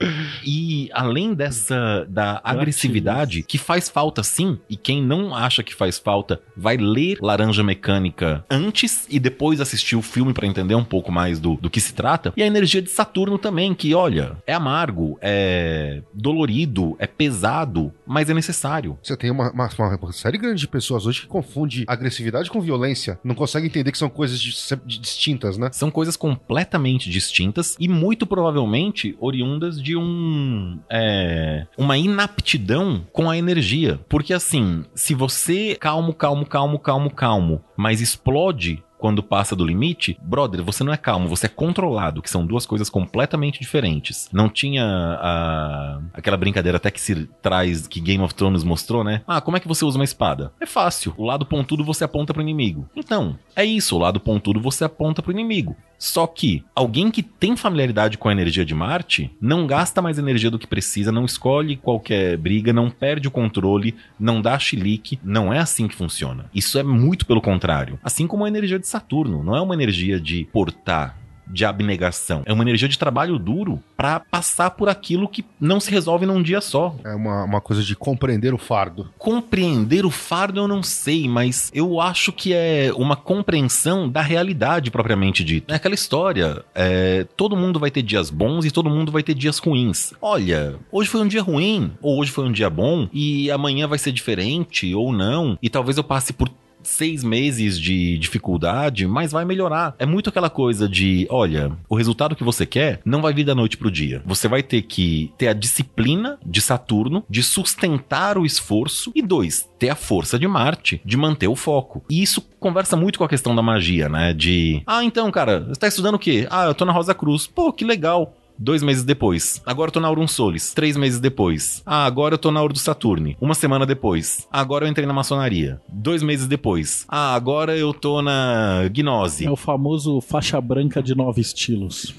[0.46, 5.98] E além dessa da agressividade, que faz falta sim, e quem não acha que faz
[6.00, 11.12] falta, vai ler Laranja Mecânica antes e depois assistir o filme pra entender um pouco
[11.12, 12.34] mais do, do que se trata.
[12.36, 18.30] E a energia de Saturno também, que olha, é amargo, é dolorido, é pesado, mas
[18.30, 18.98] é necessário.
[19.02, 19.70] Você tem uma, uma-
[20.02, 23.20] uma série grande de pessoas hoje que confunde agressividade com violência.
[23.24, 24.52] Não consegue entender que são coisas de-
[24.86, 25.70] de- distintas, né?
[25.72, 33.38] São coisas completamente distintas e muito provavelmente oriundas de um é, uma inaptidão com a
[33.38, 34.00] energia.
[34.10, 40.16] Porque assim, se você calmo, calmo, calmo, calmo, calmo, mas explode quando passa do limite,
[40.22, 44.30] brother, você não é calmo, você é controlado, que são duas coisas completamente diferentes.
[44.32, 49.22] Não tinha a- aquela brincadeira até que se traz, que Game of Thrones mostrou, né?
[49.28, 50.54] Ah, como é que você usa uma espada?
[50.62, 51.14] É fácil.
[51.18, 52.88] O lado pontudo você aponta pro inimigo.
[52.96, 55.76] Então, é isso, o lado pontudo você aponta pro inimigo.
[56.02, 60.50] Só que alguém que tem familiaridade com a energia de Marte não gasta mais energia
[60.50, 65.20] do que precisa, não escolhe qualquer briga, não perde o controle, não dá chilique.
[65.24, 66.50] Não é assim que funciona.
[66.56, 68.00] Isso é muito pelo contrário.
[68.04, 71.21] Assim como a energia de Saturno, não é uma energia de portar
[71.52, 72.44] de abnegação.
[72.46, 76.42] É uma energia de trabalho duro para passar por aquilo que não se resolve num
[76.42, 76.96] dia só.
[77.04, 79.10] É uma, uma coisa de compreender o fardo.
[79.18, 84.92] Compreender o fardo eu não sei, mas eu acho que é uma compreensão da realidade
[84.92, 85.74] propriamente dita.
[85.74, 89.34] É aquela história: é, todo mundo vai ter dias bons e todo mundo vai ter
[89.34, 90.14] dias ruins.
[90.22, 93.98] Olha, hoje foi um dia ruim, ou hoje foi um dia bom, e amanhã vai
[93.98, 96.50] ser diferente, ou não, e talvez eu passe por
[96.84, 99.96] seis meses de dificuldade, mas vai melhorar.
[100.00, 103.56] É muito aquela coisa de, olha, o resultado que você quer não vai vir da
[103.56, 104.22] noite pro dia.
[104.26, 109.70] Você vai ter que ter a disciplina de Saturno, de sustentar o esforço, e dois,
[109.80, 112.04] ter a força de Marte, de manter o foco.
[112.10, 114.34] E isso conversa muito com a questão da magia, né?
[114.34, 116.48] De, ah, então, cara, você tá estudando o quê?
[116.50, 117.48] Ah, eu tô na Rosa Cruz.
[117.48, 118.36] Pô, que legal.
[118.58, 119.62] Dois meses depois.
[119.66, 120.74] Agora eu tô na Aurum Solis.
[120.74, 121.82] Três meses depois.
[121.86, 123.38] Ah, agora eu tô na Auro do Saturne.
[123.42, 124.48] Uma semana depois.
[124.52, 125.82] Agora eu entrei na maçonaria.
[125.90, 127.06] Dois meses depois.
[127.08, 129.46] Ah, agora eu tô na Gnose.
[129.46, 132.14] É o famoso faixa branca de nove estilos.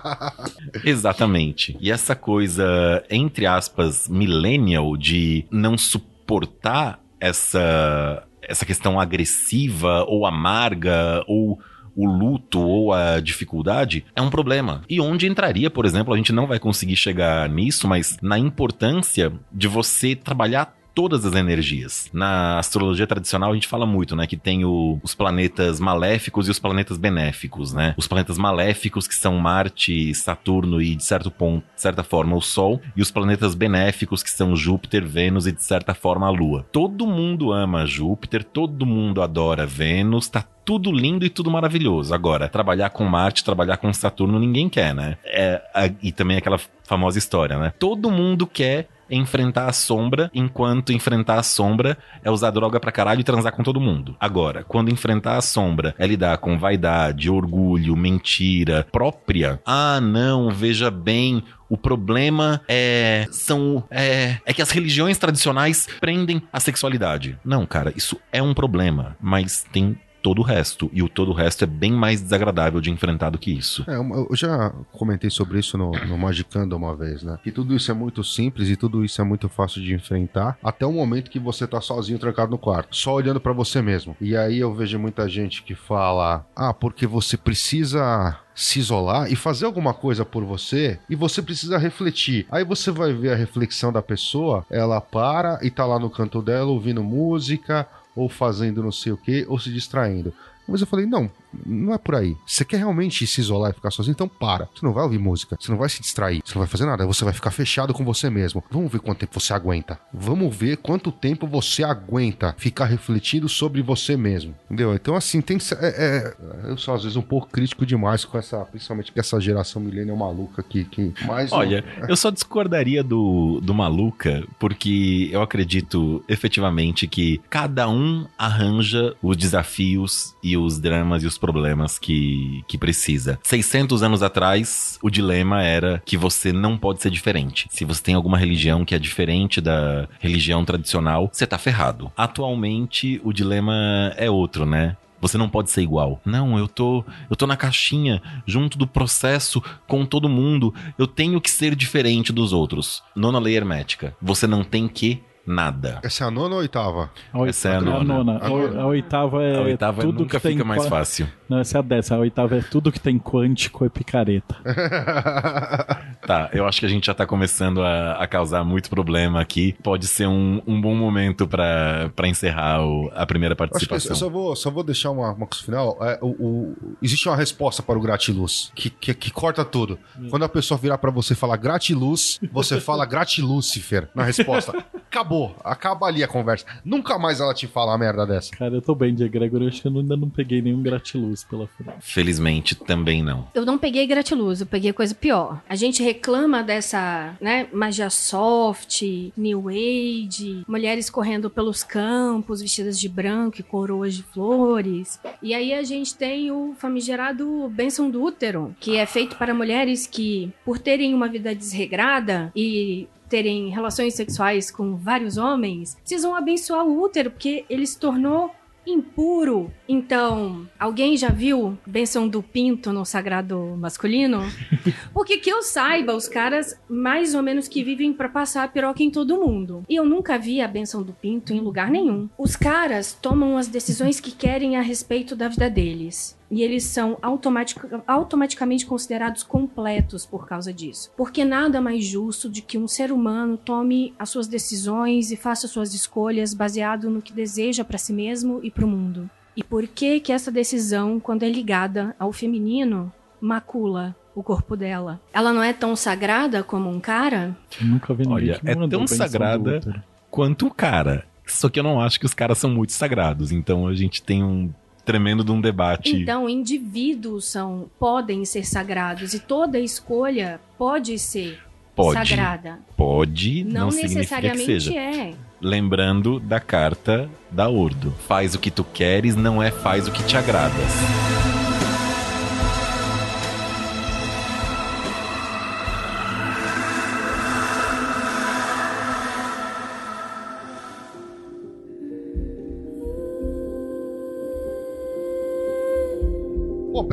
[0.84, 1.76] Exatamente.
[1.80, 11.24] E essa coisa, entre aspas, millennial de não suportar essa essa questão agressiva ou amarga
[11.26, 11.58] ou
[11.96, 14.82] o luto ou a dificuldade é um problema.
[14.88, 19.32] E onde entraria, por exemplo, a gente não vai conseguir chegar nisso, mas na importância
[19.50, 22.08] de você trabalhar todas as energias.
[22.10, 26.50] Na astrologia tradicional a gente fala muito, né, que tem o, os planetas maléficos e
[26.50, 27.94] os planetas benéficos, né?
[27.98, 32.40] Os planetas maléficos que são Marte, Saturno e de certo ponto, de certa forma o
[32.40, 36.64] Sol, e os planetas benéficos que são Júpiter, Vênus e de certa forma a Lua.
[36.72, 42.14] Todo mundo ama Júpiter, todo mundo adora Vênus, tá tudo lindo e tudo maravilhoso.
[42.14, 45.18] Agora, trabalhar com Marte, trabalhar com Saturno, ninguém quer, né?
[45.24, 47.72] É, a, e também aquela famosa história, né?
[47.78, 53.20] Todo mundo quer enfrentar a sombra, enquanto enfrentar a sombra é usar droga pra caralho
[53.20, 54.16] e transar com todo mundo.
[54.18, 60.90] Agora, quando enfrentar a sombra é lidar com vaidade, orgulho, mentira própria, ah, não, veja
[60.90, 67.38] bem, o problema é são é, é que as religiões tradicionais prendem a sexualidade.
[67.44, 70.90] Não, cara, isso é um problema, mas tem todo o resto.
[70.92, 73.84] E o todo o resto é bem mais desagradável de enfrentar do que isso.
[73.86, 77.38] É, eu já comentei sobre isso no, no Magicando uma vez, né?
[77.44, 80.84] Que tudo isso é muito simples e tudo isso é muito fácil de enfrentar até
[80.84, 84.16] o momento que você tá sozinho trancado no quarto, só olhando para você mesmo.
[84.20, 89.36] E aí eu vejo muita gente que fala: "Ah, porque você precisa se isolar e
[89.36, 92.46] fazer alguma coisa por você e você precisa refletir.
[92.50, 96.40] Aí você vai ver a reflexão da pessoa, ela para e tá lá no canto
[96.40, 97.86] dela ouvindo música
[98.16, 100.32] ou fazendo não sei o que, ou se distraindo.
[100.66, 101.30] Mas eu falei, não,
[101.64, 102.36] não é por aí.
[102.46, 104.12] Você quer realmente se isolar e ficar sozinho?
[104.12, 104.68] Então para.
[104.74, 107.06] Você não vai ouvir música, você não vai se distrair, você não vai fazer nada,
[107.06, 108.62] você vai ficar fechado com você mesmo.
[108.70, 109.98] Vamos ver quanto tempo você aguenta.
[110.12, 114.54] Vamos ver quanto tempo você aguenta ficar refletindo sobre você mesmo.
[114.66, 114.94] Entendeu?
[114.94, 115.78] Então, assim, tem que ser.
[115.80, 119.40] É, é, eu sou às vezes um pouco crítico demais com essa, principalmente com essa
[119.40, 120.84] geração millennial maluca que.
[120.84, 122.08] que mais Olha, não...
[122.08, 129.36] eu só discordaria do, do maluca, porque eu acredito efetivamente que cada um arranja os
[129.36, 133.38] desafios e os dramas e os problemas que, que precisa.
[133.44, 137.68] 600 anos atrás, o dilema era que você não pode ser diferente.
[137.70, 142.10] Se você tem alguma religião que é diferente da religião tradicional, você tá ferrado.
[142.16, 144.96] Atualmente, o dilema é outro, né?
[145.20, 146.20] Você não pode ser igual.
[146.24, 150.74] Não, eu tô, eu tô na caixinha, junto do processo com todo mundo.
[150.98, 153.02] Eu tenho que ser diferente dos outros.
[153.14, 154.14] Nona lei hermética.
[154.20, 156.00] Você não tem que nada.
[156.02, 157.10] Essa é a nona ou a oitava?
[157.32, 158.14] A Essa é a A, nona.
[158.24, 158.38] nona.
[158.42, 161.28] A, o- a oitava é A oitava tudo nunca que tem fica mais qua- fácil.
[161.48, 162.16] Não, essa é a décima.
[162.16, 164.56] A oitava é tudo que tem quântico é picareta.
[166.26, 169.76] Tá, eu acho que a gente já tá começando a, a causar muito problema aqui.
[169.80, 174.10] Pode ser um, um bom momento pra pra encerrar o- a primeira Acho que participação.
[174.10, 175.96] eu só vou, só vou deixar uma, uma coisa final.
[176.00, 179.98] É, o, o- existe uma resposta para o gratiluz que, que, que corta tudo.
[180.28, 184.72] Quando a pessoa virar para você e falar gratiluz, você fala gratilúcifer na resposta.
[185.16, 185.56] Acabou.
[185.64, 186.66] Acaba ali a conversa.
[186.84, 188.54] Nunca mais ela te fala uma merda dessa.
[188.54, 189.62] Cara, eu tô bem de egregor.
[189.62, 191.94] Eu acho que eu ainda não peguei nenhum gratiluz pela frente.
[192.00, 193.48] Felizmente também não.
[193.54, 195.62] Eu não peguei gratiluz, eu peguei coisa pior.
[195.66, 199.02] A gente reclama dessa, né, magia soft,
[199.34, 205.18] new age, mulheres correndo pelos campos vestidas de branco e coroas de flores.
[205.40, 210.06] E aí a gente tem o famigerado bênção do útero, que é feito para mulheres
[210.06, 216.86] que, por terem uma vida desregrada e terem relações sexuais com vários homens, precisam abençoar
[216.86, 218.50] o útero, porque ele se tornou
[218.86, 219.72] impuro.
[219.88, 224.42] Então, alguém já viu bênção do pinto no sagrado masculino?
[225.12, 229.02] Porque que eu saiba, os caras mais ou menos que vivem pra passar a piroca
[229.02, 229.82] em todo mundo.
[229.88, 232.28] E eu nunca vi a bênção do pinto em lugar nenhum.
[232.38, 236.38] Os caras tomam as decisões que querem a respeito da vida deles.
[236.50, 241.10] E eles são automatic, automaticamente considerados completos por causa disso.
[241.16, 245.66] Porque nada mais justo de que um ser humano tome as suas decisões e faça
[245.66, 249.28] suas escolhas baseado no que deseja para si mesmo e para o mundo.
[249.56, 253.10] E por que que essa decisão, quando é ligada ao feminino,
[253.40, 255.20] macula o corpo dela?
[255.32, 257.56] Ela não é tão sagrada como um cara?
[257.80, 261.24] Eu nunca vi ninguém Olha, é tão sagrada quanto o cara.
[261.46, 263.50] Só que eu não acho que os caras são muito sagrados.
[263.50, 264.70] Então a gente tem um
[265.06, 266.14] tremendo de um debate.
[266.14, 271.58] Então, indivíduos são podem ser sagrados e toda escolha pode ser
[271.94, 272.78] Pode, sagrada.
[272.94, 274.94] pode, não, Não, significa que necessariamente seja.
[274.98, 275.32] é.
[275.62, 278.12] Lembrando da carta da Ordo.
[278.28, 281.45] Faz o que tu queres, não é faz o que te agradas.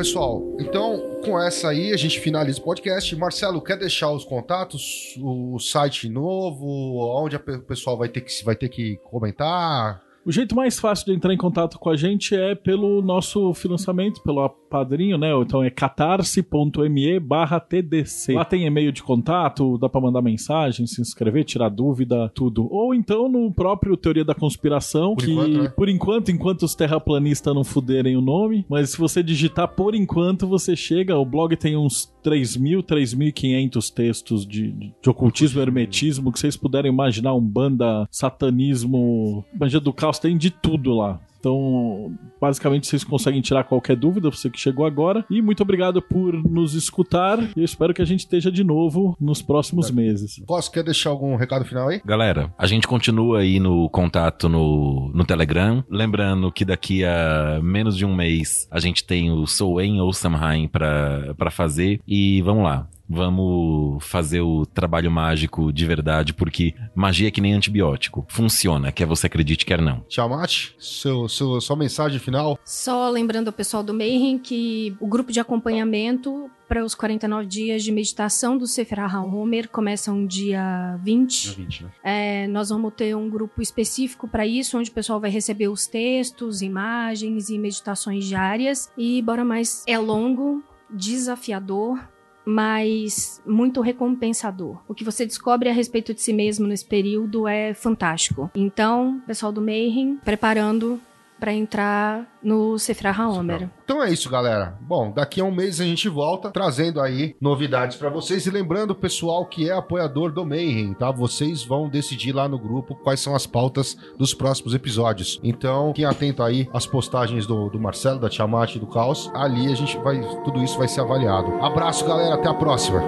[0.03, 3.15] Pessoal, então com essa aí a gente finaliza o podcast.
[3.15, 8.53] Marcelo, quer deixar os contatos, o site novo, onde o pessoal vai ter que, vai
[8.53, 10.02] ter que comentar?
[10.25, 14.21] O jeito mais fácil de entrar em contato com a gente é pelo nosso financiamento,
[14.21, 15.31] pelo padrinho, né?
[15.41, 18.33] Então é catarse.me barra TDC.
[18.33, 22.67] Lá tem e-mail de contato, dá pra mandar mensagem, se inscrever, tirar dúvida, tudo.
[22.71, 25.73] Ou então no próprio Teoria da Conspiração, Por que enquanto, né?
[25.75, 30.47] por enquanto, enquanto os terraplanistas não fuderem o nome, mas se você digitar por enquanto,
[30.47, 31.17] você chega.
[31.17, 37.33] O blog tem uns 3.000, 3.500 textos de, de ocultismo, hermetismo, que vocês puderem imaginar,
[37.33, 41.19] um banda, satanismo, magia do caos, tem de tudo lá.
[41.43, 45.25] Então, basicamente, vocês conseguem tirar qualquer dúvida, você que chegou agora.
[45.29, 47.37] E muito obrigado por nos escutar.
[47.53, 50.41] E eu espero que a gente esteja de novo nos próximos meses.
[50.47, 52.01] Posso, quer deixar algum recado final aí?
[52.05, 55.83] Galera, a gente continua aí no contato no, no Telegram.
[55.89, 60.69] Lembrando que daqui a menos de um mês a gente tem o Soen ou Samhain
[60.69, 61.99] pra, pra fazer.
[62.07, 62.87] E vamos lá.
[63.07, 68.25] Vamos fazer o trabalho mágico de verdade, porque magia é que nem antibiótico.
[68.29, 70.01] Funciona, quer você acredite, quer não.
[70.07, 72.57] Tiamat, seu, seu, sua mensagem final?
[72.63, 77.83] Só lembrando ao pessoal do Mayhem que o grupo de acompanhamento para os 49 dias
[77.83, 81.55] de meditação do Sefer Homer começam dia 20.
[81.55, 81.91] 20, né?
[82.03, 85.85] É, nós vamos ter um grupo específico para isso, onde o pessoal vai receber os
[85.85, 88.91] textos, imagens e meditações diárias.
[88.97, 91.99] E bora mais, é longo, desafiador,
[92.45, 94.77] mas muito recompensador.
[94.87, 98.51] O que você descobre a respeito de si mesmo nesse período é fantástico.
[98.55, 100.99] Então, pessoal do Mayhem, preparando
[101.39, 103.69] para entrar no Sefer HaOmer.
[103.83, 104.77] Então é isso, galera.
[104.81, 108.91] Bom, daqui a um mês a gente volta trazendo aí novidades pra vocês e lembrando
[108.91, 111.11] o pessoal que é apoiador do Mayhem, tá?
[111.11, 115.39] Vocês vão decidir lá no grupo quais são as pautas dos próximos episódios.
[115.43, 119.29] Então, fiquem atento aí às postagens do, do Marcelo, da Tiamat e do Caos.
[119.33, 121.53] Ali a gente vai, tudo isso vai ser avaliado.
[121.63, 122.35] Abraço, galera.
[122.35, 123.01] Até a próxima.